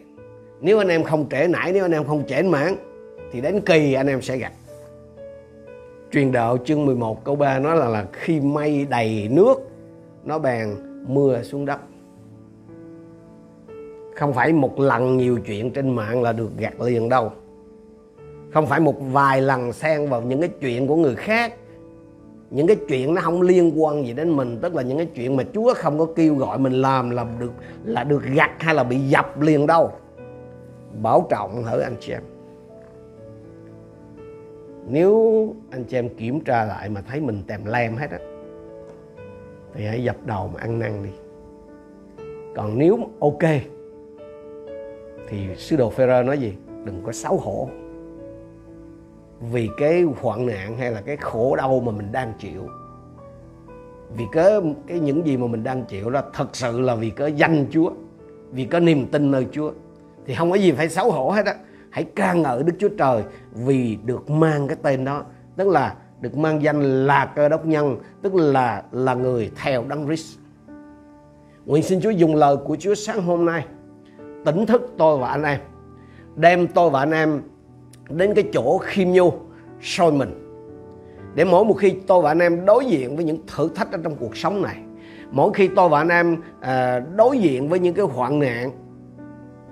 Nếu 0.61 0.79
anh 0.79 0.89
em 0.89 1.05
không 1.05 1.29
trễ 1.31 1.49
nải, 1.49 1.73
nếu 1.73 1.85
anh 1.85 1.93
em 1.93 2.05
không 2.05 2.27
trễ 2.27 2.43
mãn, 2.43 2.77
thì 3.33 3.41
đến 3.41 3.61
kỳ 3.61 3.95
anh 3.95 4.07
em 4.07 4.23
sẽ 4.23 4.37
gặt. 4.37 4.53
Truyền 6.13 6.33
đạo 6.33 6.59
chương 6.65 6.87
11 6.87 7.25
câu 7.25 7.37
3 7.37 7.59
nói 7.59 7.77
là 7.77 7.89
là 7.89 8.07
khi 8.13 8.41
mây 8.41 8.87
đầy 8.91 9.29
nước, 9.31 9.55
nó 10.25 10.39
bèn 10.39 10.69
mưa 11.07 11.43
xuống 11.43 11.65
đất. 11.65 11.81
Không 14.17 14.33
phải 14.33 14.53
một 14.53 14.81
lần 14.81 15.17
nhiều 15.17 15.39
chuyện 15.47 15.71
trên 15.71 15.97
mạng 15.97 16.23
là 16.23 16.33
được 16.33 16.51
gặt 16.59 16.81
liền 16.81 17.09
đâu. 17.09 17.33
Không 18.53 18.67
phải 18.67 18.81
một 18.81 18.95
vài 19.13 19.43
lần 19.43 19.73
xen 19.73 20.09
vào 20.09 20.23
những 20.23 20.41
cái 20.41 20.51
chuyện 20.61 20.87
của 20.87 20.97
người 20.97 21.15
khác 21.15 21.55
những 22.55 22.67
cái 22.67 22.77
chuyện 22.89 23.15
nó 23.15 23.21
không 23.21 23.43
liên 23.43 23.83
quan 23.83 24.07
gì 24.07 24.13
đến 24.13 24.37
mình, 24.37 24.59
tức 24.63 24.75
là 24.75 24.83
những 24.83 24.97
cái 24.97 25.07
chuyện 25.15 25.37
mà 25.37 25.43
Chúa 25.55 25.75
không 25.77 25.99
có 25.99 26.07
kêu 26.17 26.35
gọi 26.35 26.59
mình 26.59 26.73
làm 26.73 27.11
là 27.11 27.27
được 27.39 27.53
là 27.85 28.05
được 28.05 28.23
gặt 28.35 28.51
hay 28.59 28.75
là 28.75 28.85
bị 28.85 28.99
dập 28.99 29.41
liền 29.41 29.67
đâu. 29.67 29.93
Bảo 31.03 31.27
trọng 31.31 31.63
hỡi 31.63 31.83
anh 31.83 31.97
chị 32.01 32.13
em. 32.13 32.23
Nếu 34.89 35.49
anh 35.71 35.85
chị 35.85 35.99
em 35.99 36.09
kiểm 36.09 36.41
tra 36.41 36.65
lại 36.65 36.89
mà 36.89 37.01
thấy 37.01 37.21
mình 37.21 37.43
tèm 37.47 37.65
lem 37.65 37.97
hết 37.97 38.11
á, 38.11 38.19
thì 39.75 39.87
hãy 39.87 40.05
dập 40.05 40.17
đầu 40.25 40.51
mà 40.55 40.61
ăn 40.61 40.79
năn 40.79 41.05
đi. 41.05 41.11
Còn 42.57 42.79
nếu 42.79 42.99
ok, 43.21 43.51
thì 45.29 45.39
sứ 45.57 45.77
đồ 45.77 45.91
Phêrô 45.91 46.23
nói 46.23 46.39
gì? 46.39 46.55
Đừng 46.85 47.03
có 47.07 47.13
xấu 47.13 47.37
hổ 47.37 47.69
vì 49.41 49.69
cái 49.77 50.05
hoạn 50.21 50.47
nạn 50.47 50.79
hay 50.79 50.91
là 50.91 51.01
cái 51.01 51.17
khổ 51.17 51.57
đau 51.57 51.81
mà 51.81 51.93
mình 51.93 52.13
đang 52.13 52.33
chịu. 52.39 52.69
Vì 54.17 54.25
cái 54.33 54.61
cái 54.87 55.01
những 55.01 55.27
gì 55.27 55.37
mà 55.37 55.47
mình 55.47 55.65
đang 55.65 55.85
chịu 55.85 56.11
đó, 56.11 56.23
thật 56.33 56.49
sự 56.53 56.81
là 56.81 56.95
vì 56.95 57.11
có 57.11 57.27
danh 57.27 57.67
Chúa, 57.71 57.91
vì 58.51 58.65
có 58.65 58.81
niềm 58.81 59.07
tin 59.07 59.31
nơi 59.31 59.47
Chúa. 59.53 59.73
Thì 60.27 60.35
không 60.35 60.51
có 60.51 60.57
gì 60.57 60.73
phải 60.73 60.89
xấu 60.89 61.11
hổ 61.13 61.31
hết 61.31 61.47
á. 61.47 61.55
Hãy 61.91 62.05
ca 62.05 62.33
ngợi 62.33 62.63
Đức 62.63 62.73
Chúa 62.79 62.89
Trời 62.99 63.23
vì 63.53 63.99
được 64.05 64.31
mang 64.31 64.69
cái 64.69 64.77
tên 64.83 65.05
đó. 65.05 65.25
Tức 65.57 65.69
là 65.69 65.95
được 66.21 66.37
mang 66.37 66.63
danh 66.63 67.07
là 67.07 67.33
cơ 67.37 67.49
đốc 67.49 67.67
nhân, 67.67 67.97
tức 68.23 68.35
là 68.35 68.83
là 68.93 69.15
người 69.15 69.51
theo 69.63 69.85
đấng 69.89 70.07
Christ. 70.07 70.39
Nguyện 71.67 71.83
xin 71.83 72.01
Chúa 72.01 72.11
dùng 72.11 72.35
lời 72.35 72.57
của 72.57 72.77
Chúa 72.77 72.95
sáng 72.95 73.23
hôm 73.23 73.45
nay. 73.45 73.67
Tỉnh 74.45 74.67
thức 74.67 74.95
tôi 74.99 75.19
và 75.19 75.29
anh 75.29 75.43
em. 75.43 75.61
Đem 76.37 76.67
tôi 76.67 76.91
và 76.91 77.01
anh 77.01 77.11
em 77.11 77.43
đến 78.09 78.35
cái 78.35 78.45
chỗ 78.53 78.79
khiêm 78.79 79.09
nhu 79.09 79.33
soi 79.81 80.13
mình 80.13 80.41
để 81.35 81.45
mỗi 81.45 81.65
một 81.65 81.75
khi 81.75 81.95
tôi 82.07 82.23
và 82.23 82.31
anh 82.31 82.39
em 82.39 82.65
đối 82.67 82.85
diện 82.85 83.17
với 83.17 83.25
những 83.25 83.39
thử 83.47 83.69
thách 83.75 83.93
ở 83.93 83.99
trong 84.03 84.17
cuộc 84.17 84.37
sống 84.37 84.63
này 84.63 84.77
mỗi 85.31 85.53
khi 85.55 85.69
tôi 85.77 85.89
và 85.89 85.99
anh 85.99 86.09
em 86.09 86.37
à, 86.61 87.01
đối 87.17 87.39
diện 87.39 87.69
với 87.69 87.79
những 87.79 87.95
cái 87.95 88.07
hoạn 88.07 88.39
nạn 88.39 88.71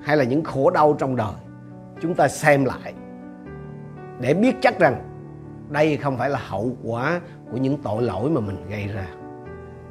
hay 0.03 0.17
là 0.17 0.25
những 0.25 0.45
khổ 0.45 0.71
đau 0.71 0.97
trong 0.99 1.17
đời 1.17 1.35
chúng 2.01 2.15
ta 2.15 2.29
xem 2.29 2.65
lại 2.65 2.95
để 4.21 4.35
biết 4.35 4.57
chắc 4.61 4.79
rằng 4.79 5.09
đây 5.71 5.97
không 5.97 6.19
phải 6.19 6.31
là 6.31 6.41
hậu 6.49 6.77
quả 6.83 7.21
của 7.51 7.57
những 7.57 7.79
tội 7.83 8.03
lỗi 8.03 8.31
mà 8.31 8.41
mình 8.41 8.57
gây 8.71 8.87
ra. 8.87 9.07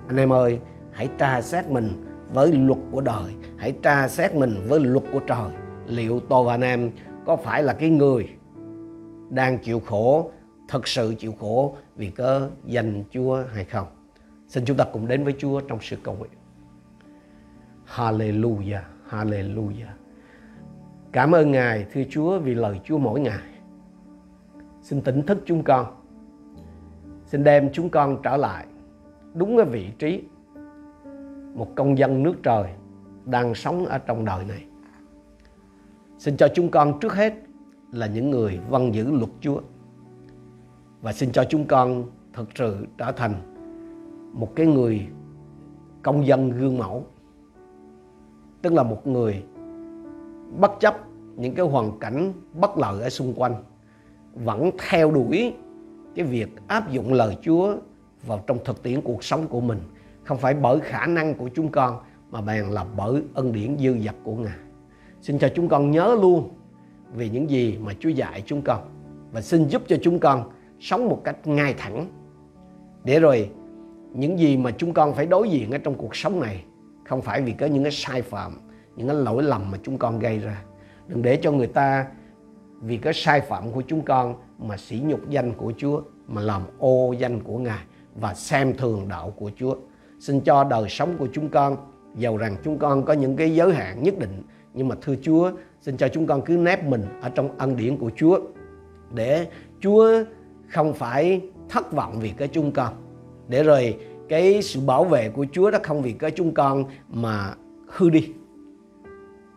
Anh 0.08 0.18
em 0.18 0.34
ơi 0.34 0.60
hãy 0.92 1.10
tra 1.18 1.42
xét 1.42 1.70
mình 1.70 2.06
với 2.34 2.52
luật 2.52 2.80
của 2.92 3.02
đời 3.02 3.34
hãy 3.58 3.74
tra 3.84 4.08
xét 4.08 4.36
mình 4.36 4.66
với 4.68 4.80
luật 4.80 5.04
của 5.14 5.20
trời. 5.20 5.50
Liệu 5.86 6.20
tôi 6.30 6.44
và 6.44 6.54
anh 6.54 6.62
em 6.62 6.92
có 7.26 7.36
phải 7.36 7.64
là 7.64 7.74
cái 7.74 7.90
người 7.90 8.30
đang 9.30 9.58
chịu 9.60 9.80
khổ, 9.80 10.32
thật 10.68 10.88
sự 10.88 11.16
chịu 11.20 11.34
khổ 11.40 11.76
vì 11.96 12.10
cớ 12.10 12.50
danh 12.66 13.04
Chúa 13.12 13.44
hay 13.54 13.66
không? 13.66 13.88
Xin 14.48 14.66
chúng 14.66 14.78
ta 14.78 14.86
cùng 14.94 15.08
đến 15.08 15.24
với 15.24 15.36
Chúa 15.38 15.62
trong 15.62 15.80
sự 15.82 15.98
cầu 16.04 16.16
nguyện. 16.16 16.32
Hallelujah 17.96 18.82
Hallelujah. 19.12 19.92
Cảm 21.12 21.36
ơn 21.36 21.52
Ngài, 21.52 21.86
thưa 21.94 22.02
Chúa, 22.10 22.40
vì 22.40 22.56
lời 22.56 22.80
Chúa 22.84 22.98
mỗi 22.98 23.20
ngày. 23.20 23.50
Xin 24.82 25.02
tỉnh 25.02 25.22
thức 25.22 25.38
chúng 25.46 25.64
con. 25.64 25.86
Xin 27.26 27.44
đem 27.44 27.70
chúng 27.74 27.90
con 27.90 28.18
trở 28.24 28.38
lại 28.38 28.66
đúng 29.34 29.58
cái 29.58 29.66
vị 29.66 29.88
trí 30.00 30.24
một 31.54 31.68
công 31.76 31.98
dân 31.98 32.24
nước 32.24 32.36
trời 32.44 32.70
đang 33.26 33.56
sống 33.56 33.86
ở 33.86 33.98
trong 33.98 34.26
đời 34.26 34.46
này 34.46 34.64
xin 36.22 36.38
cho 36.38 36.48
chúng 36.54 36.70
con 36.70 37.00
trước 37.00 37.14
hết 37.14 37.34
là 37.92 38.08
những 38.08 38.30
người 38.30 38.60
vâng 38.70 38.96
giữ 38.96 39.12
luật 39.12 39.30
Chúa. 39.42 39.62
Và 41.02 41.14
xin 41.14 41.32
cho 41.32 41.44
chúng 41.50 41.66
con 41.66 42.04
thực 42.34 42.50
sự 42.56 42.88
trở 42.98 43.12
thành 43.12 43.34
một 44.34 44.56
cái 44.56 44.66
người 44.66 45.08
công 46.02 46.26
dân 46.26 46.50
gương 46.50 46.78
mẫu. 46.78 47.06
Tức 48.62 48.74
là 48.74 48.84
một 48.84 49.08
người 49.08 49.44
bất 50.60 50.72
chấp 50.80 50.98
những 51.36 51.56
cái 51.56 51.66
hoàn 51.66 52.00
cảnh 52.00 52.34
bất 52.54 52.78
lợi 52.78 53.04
ở 53.04 53.10
xung 53.10 53.34
quanh, 53.34 53.56
vẫn 54.34 54.70
theo 54.90 55.12
đuổi 55.12 55.54
cái 56.16 56.26
việc 56.26 56.50
áp 56.68 56.92
dụng 56.92 57.14
lời 57.14 57.38
Chúa 57.42 57.76
vào 58.28 58.44
trong 58.48 58.58
thực 58.66 58.84
tiễn 58.84 59.02
cuộc 59.02 59.24
sống 59.24 59.48
của 59.48 59.62
mình. 59.62 59.80
Không 60.24 60.38
phải 60.38 60.54
bởi 60.54 60.80
khả 60.80 61.06
năng 61.06 61.34
của 61.34 61.50
chúng 61.56 61.70
con, 61.70 62.00
mà 62.32 62.42
bèn 62.42 62.66
là 62.66 62.86
bởi 62.98 63.24
ân 63.34 63.54
điển 63.54 63.78
dư 63.78 63.98
dật 64.06 64.16
của 64.24 64.36
Ngài. 64.36 64.71
Xin 65.22 65.40
cho 65.40 65.50
chúng 65.56 65.70
con 65.70 65.92
nhớ 65.92 66.18
luôn 66.22 66.50
về 67.14 67.30
những 67.30 67.50
gì 67.50 67.78
mà 67.82 67.94
Chúa 68.00 68.10
dạy 68.10 68.44
chúng 68.46 68.62
con. 68.62 68.80
Và 69.32 69.42
xin 69.42 69.68
giúp 69.68 69.82
cho 69.88 69.98
chúng 70.02 70.20
con 70.20 70.52
sống 70.80 71.10
một 71.10 71.22
cách 71.24 71.48
ngay 71.48 71.74
thẳng. 71.78 72.08
Để 73.04 73.20
rồi, 73.20 73.50
những 74.14 74.40
gì 74.40 74.58
mà 74.58 74.72
chúng 74.72 74.94
con 74.94 75.14
phải 75.14 75.26
đối 75.26 75.50
diện 75.50 75.72
ở 75.72 75.78
trong 75.78 75.96
cuộc 75.96 76.16
sống 76.16 76.40
này 76.40 76.64
không 77.06 77.22
phải 77.22 77.42
vì 77.42 77.52
có 77.52 77.66
những 77.66 77.84
cái 77.84 77.92
sai 77.92 78.22
phạm, 78.22 78.58
những 78.96 79.08
cái 79.08 79.16
lỗi 79.16 79.44
lầm 79.44 79.72
mà 79.72 79.78
chúng 79.84 79.98
con 79.98 80.20
gây 80.20 80.40
ra. 80.40 80.64
Đừng 81.08 81.22
để 81.22 81.36
cho 81.36 81.52
người 81.52 81.68
ta 81.68 82.06
vì 82.82 82.98
cái 82.98 83.14
sai 83.14 83.42
phạm 83.42 83.72
của 83.72 83.84
chúng 83.88 84.02
con 84.02 84.36
mà 84.60 84.78
sỉ 84.78 85.00
nhục 85.06 85.30
danh 85.30 85.54
của 85.54 85.74
Chúa, 85.78 86.02
mà 86.28 86.42
làm 86.42 86.62
ô 86.80 87.14
danh 87.20 87.44
của 87.44 87.58
Ngài 87.58 87.84
và 88.16 88.34
xem 88.34 88.78
thường 88.78 89.08
đạo 89.08 89.34
của 89.38 89.52
Chúa. 89.56 89.76
Xin 90.20 90.42
cho 90.42 90.64
đời 90.64 90.90
sống 90.90 91.16
của 91.20 91.28
chúng 91.34 91.50
con, 91.50 91.78
dầu 92.16 92.38
rằng 92.38 92.56
chúng 92.64 92.78
con 92.78 93.06
có 93.06 93.14
những 93.14 93.36
cái 93.36 93.56
giới 93.56 93.74
hạn 93.74 94.04
nhất 94.04 94.20
định 94.20 94.44
nhưng 94.74 94.88
mà 94.88 94.96
thưa 95.02 95.16
Chúa, 95.22 95.52
xin 95.82 95.98
cho 95.98 96.08
chúng 96.08 96.28
con 96.28 96.42
cứ 96.42 96.58
nép 96.58 96.86
mình 96.86 97.04
ở 97.22 97.30
trong 97.30 97.58
ân 97.58 97.76
điển 97.76 97.98
của 97.98 98.12
Chúa 98.16 98.40
để 99.14 99.48
Chúa 99.80 100.24
không 100.68 100.94
phải 100.94 101.42
thất 101.70 101.92
vọng 101.92 102.20
vì 102.20 102.30
cái 102.30 102.48
chúng 102.48 102.72
con. 102.72 102.94
Để 103.48 103.64
rồi 103.64 103.98
cái 104.30 104.62
sự 104.62 104.80
bảo 104.80 105.04
vệ 105.04 105.30
của 105.30 105.46
Chúa 105.52 105.72
đó 105.72 105.80
không 105.84 106.02
vì 106.02 106.12
cái 106.12 106.32
chúng 106.32 106.54
con 106.54 106.86
mà 107.10 107.54
hư 107.88 108.10
đi. 108.10 108.34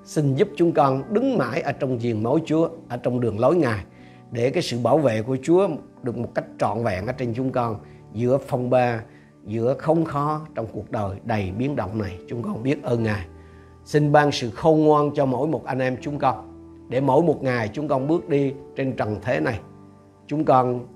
Xin 0.05 0.35
giúp 0.35 0.49
chúng 0.57 0.73
con 0.73 1.15
đứng 1.15 1.39
mãi 1.39 1.61
ở 1.61 1.73
trong 1.73 1.99
giềng 1.99 2.23
máu 2.23 2.39
Chúa, 2.47 2.69
ở 2.89 2.97
trong 2.97 3.21
đường 3.21 3.39
lối 3.39 3.57
Ngài, 3.57 3.85
để 4.31 4.51
cái 4.51 4.63
sự 4.63 4.79
bảo 4.79 4.99
vệ 4.99 5.23
của 5.23 5.37
Chúa 5.43 5.69
được 6.03 6.19
một 6.19 6.35
cách 6.35 6.45
trọn 6.59 6.85
vẹn 6.85 7.07
ở 7.07 7.13
trên 7.13 7.35
chúng 7.35 7.53
con, 7.53 7.77
giữa 8.13 8.39
phong 8.47 8.71
ba, 8.71 9.03
giữa 9.47 9.75
không 9.79 10.05
khó 10.05 10.41
trong 10.55 10.67
cuộc 10.73 10.91
đời 10.91 11.17
đầy 11.25 11.51
biến 11.59 11.77
động 11.77 11.99
này. 11.99 12.19
Chúng 12.29 12.43
con 12.43 12.63
biết 12.63 12.83
ơn 12.83 13.03
Ngài 13.03 13.27
xin 13.85 14.13
ban 14.13 14.33
sự 14.33 14.51
khôn 14.51 14.85
ngoan 14.85 15.11
cho 15.15 15.27
mỗi 15.27 15.49
một 15.49 15.65
anh 15.65 15.79
em 15.79 15.97
chúng 16.01 16.19
con, 16.19 16.51
để 16.89 17.01
mỗi 17.01 17.23
một 17.23 17.43
ngày 17.43 17.71
chúng 17.73 17.89
con 17.89 18.09
bước 18.09 18.29
đi 18.29 18.53
trên 18.77 18.97
trần 18.97 19.17
thế 19.23 19.41
này 19.41 19.61
chúng 20.27 20.45
con 20.45 20.87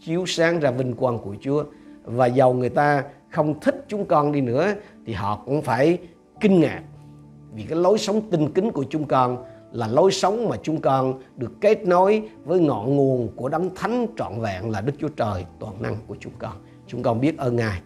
chiếu 0.00 0.26
sáng 0.26 0.60
ra 0.60 0.70
vinh 0.70 0.94
quang 0.94 1.18
của 1.18 1.36
Chúa, 1.40 1.64
và 2.04 2.26
dầu 2.26 2.54
người 2.54 2.68
ta 2.68 3.04
không 3.30 3.60
thích 3.60 3.84
chúng 3.88 4.04
con 4.04 4.32
đi 4.32 4.40
nữa, 4.40 4.74
thì 5.06 5.12
họ 5.12 5.42
cũng 5.46 5.62
phải 5.62 5.98
kinh 6.40 6.60
ngạc 6.60 6.82
vì 7.54 7.62
cái 7.62 7.78
lối 7.78 7.98
sống 7.98 8.20
tinh 8.30 8.52
kính 8.52 8.70
của 8.70 8.84
chúng 8.90 9.04
con 9.04 9.44
là 9.72 9.86
lối 9.86 10.12
sống 10.12 10.48
mà 10.48 10.56
chúng 10.62 10.80
con 10.80 11.20
được 11.36 11.52
kết 11.60 11.86
nối 11.86 12.22
với 12.44 12.60
ngọn 12.60 12.96
nguồn 12.96 13.28
của 13.36 13.48
đấng 13.48 13.74
thánh 13.74 14.06
trọn 14.16 14.40
vẹn 14.40 14.70
là 14.70 14.80
Đức 14.80 14.92
Chúa 14.98 15.08
Trời 15.08 15.44
toàn 15.58 15.82
năng 15.82 15.96
của 16.06 16.16
chúng 16.20 16.32
con. 16.38 16.52
Chúng 16.86 17.02
con 17.02 17.20
biết 17.20 17.38
ơn 17.38 17.56
Ngài. 17.56 17.80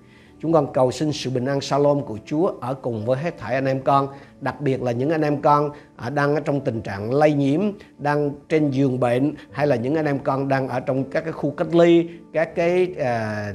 Chúng 0.47 0.53
con 0.53 0.73
cầu 0.73 0.91
xin 0.91 1.13
sự 1.13 1.31
bình 1.31 1.45
an 1.45 1.61
salom 1.61 2.03
của 2.03 2.19
Chúa 2.27 2.53
ở 2.61 2.75
cùng 2.75 3.05
với 3.05 3.17
hết 3.17 3.39
thảy 3.39 3.55
anh 3.55 3.65
em 3.65 3.81
con, 3.83 4.09
đặc 4.41 4.61
biệt 4.61 4.83
là 4.83 4.93
những 4.93 5.11
anh 5.11 5.23
em 5.23 5.43
con 5.43 5.71
à, 5.97 6.11
đang 6.11 6.35
ở 6.35 6.41
trong 6.41 6.61
tình 6.61 6.83
trạng 6.83 7.15
lây 7.15 7.33
nhiễm, 7.33 7.61
đang 7.99 8.31
trên 8.49 8.71
giường 8.71 9.01
bệnh 9.01 9.35
hay 9.51 9.67
là 9.67 9.77
những 9.77 9.95
anh 9.95 10.05
em 10.05 10.19
con 10.19 10.49
đang 10.49 10.69
ở 10.69 10.81
trong 10.81 11.05
các 11.11 11.21
cái 11.25 11.33
khu 11.33 11.51
cách 11.51 11.75
ly, 11.75 12.09
các 12.33 12.55
cái 12.55 12.95
à, 12.99 13.53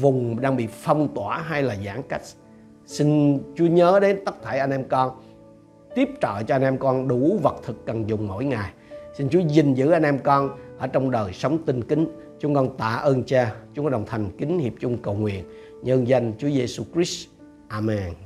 vùng 0.00 0.40
đang 0.40 0.56
bị 0.56 0.66
phong 0.70 1.14
tỏa 1.14 1.38
hay 1.38 1.62
là 1.62 1.76
giãn 1.86 2.02
cách. 2.08 2.22
Xin 2.86 3.38
Chúa 3.56 3.66
nhớ 3.66 3.98
đến 4.02 4.18
tất 4.24 4.42
thảy 4.42 4.58
anh 4.58 4.70
em 4.70 4.84
con 4.88 5.10
tiếp 5.94 6.08
trợ 6.20 6.42
cho 6.42 6.54
anh 6.54 6.62
em 6.62 6.78
con 6.78 7.08
đủ 7.08 7.38
vật 7.42 7.56
thực 7.66 7.86
cần 7.86 8.08
dùng 8.08 8.28
mỗi 8.28 8.44
ngày. 8.44 8.70
Xin 9.18 9.28
Chúa 9.28 9.40
gìn 9.40 9.74
giữ 9.74 9.90
anh 9.90 10.02
em 10.02 10.18
con 10.18 10.50
ở 10.78 10.86
trong 10.86 11.10
đời 11.10 11.32
sống 11.32 11.58
tinh 11.66 11.84
kính. 11.84 12.06
Chúng 12.40 12.54
con 12.54 12.76
tạ 12.76 12.94
ơn 12.94 13.22
Cha, 13.24 13.52
chúng 13.74 13.84
con 13.84 13.92
đồng 13.92 14.06
thành 14.06 14.30
kính 14.38 14.58
hiệp 14.58 14.72
chung 14.80 14.98
cầu 15.02 15.14
nguyện 15.14 15.44
nhân 15.86 16.08
danh 16.08 16.32
Chúa 16.38 16.48
Giêsu 16.50 16.84
Christ. 16.92 17.28
Amen. 17.68 18.25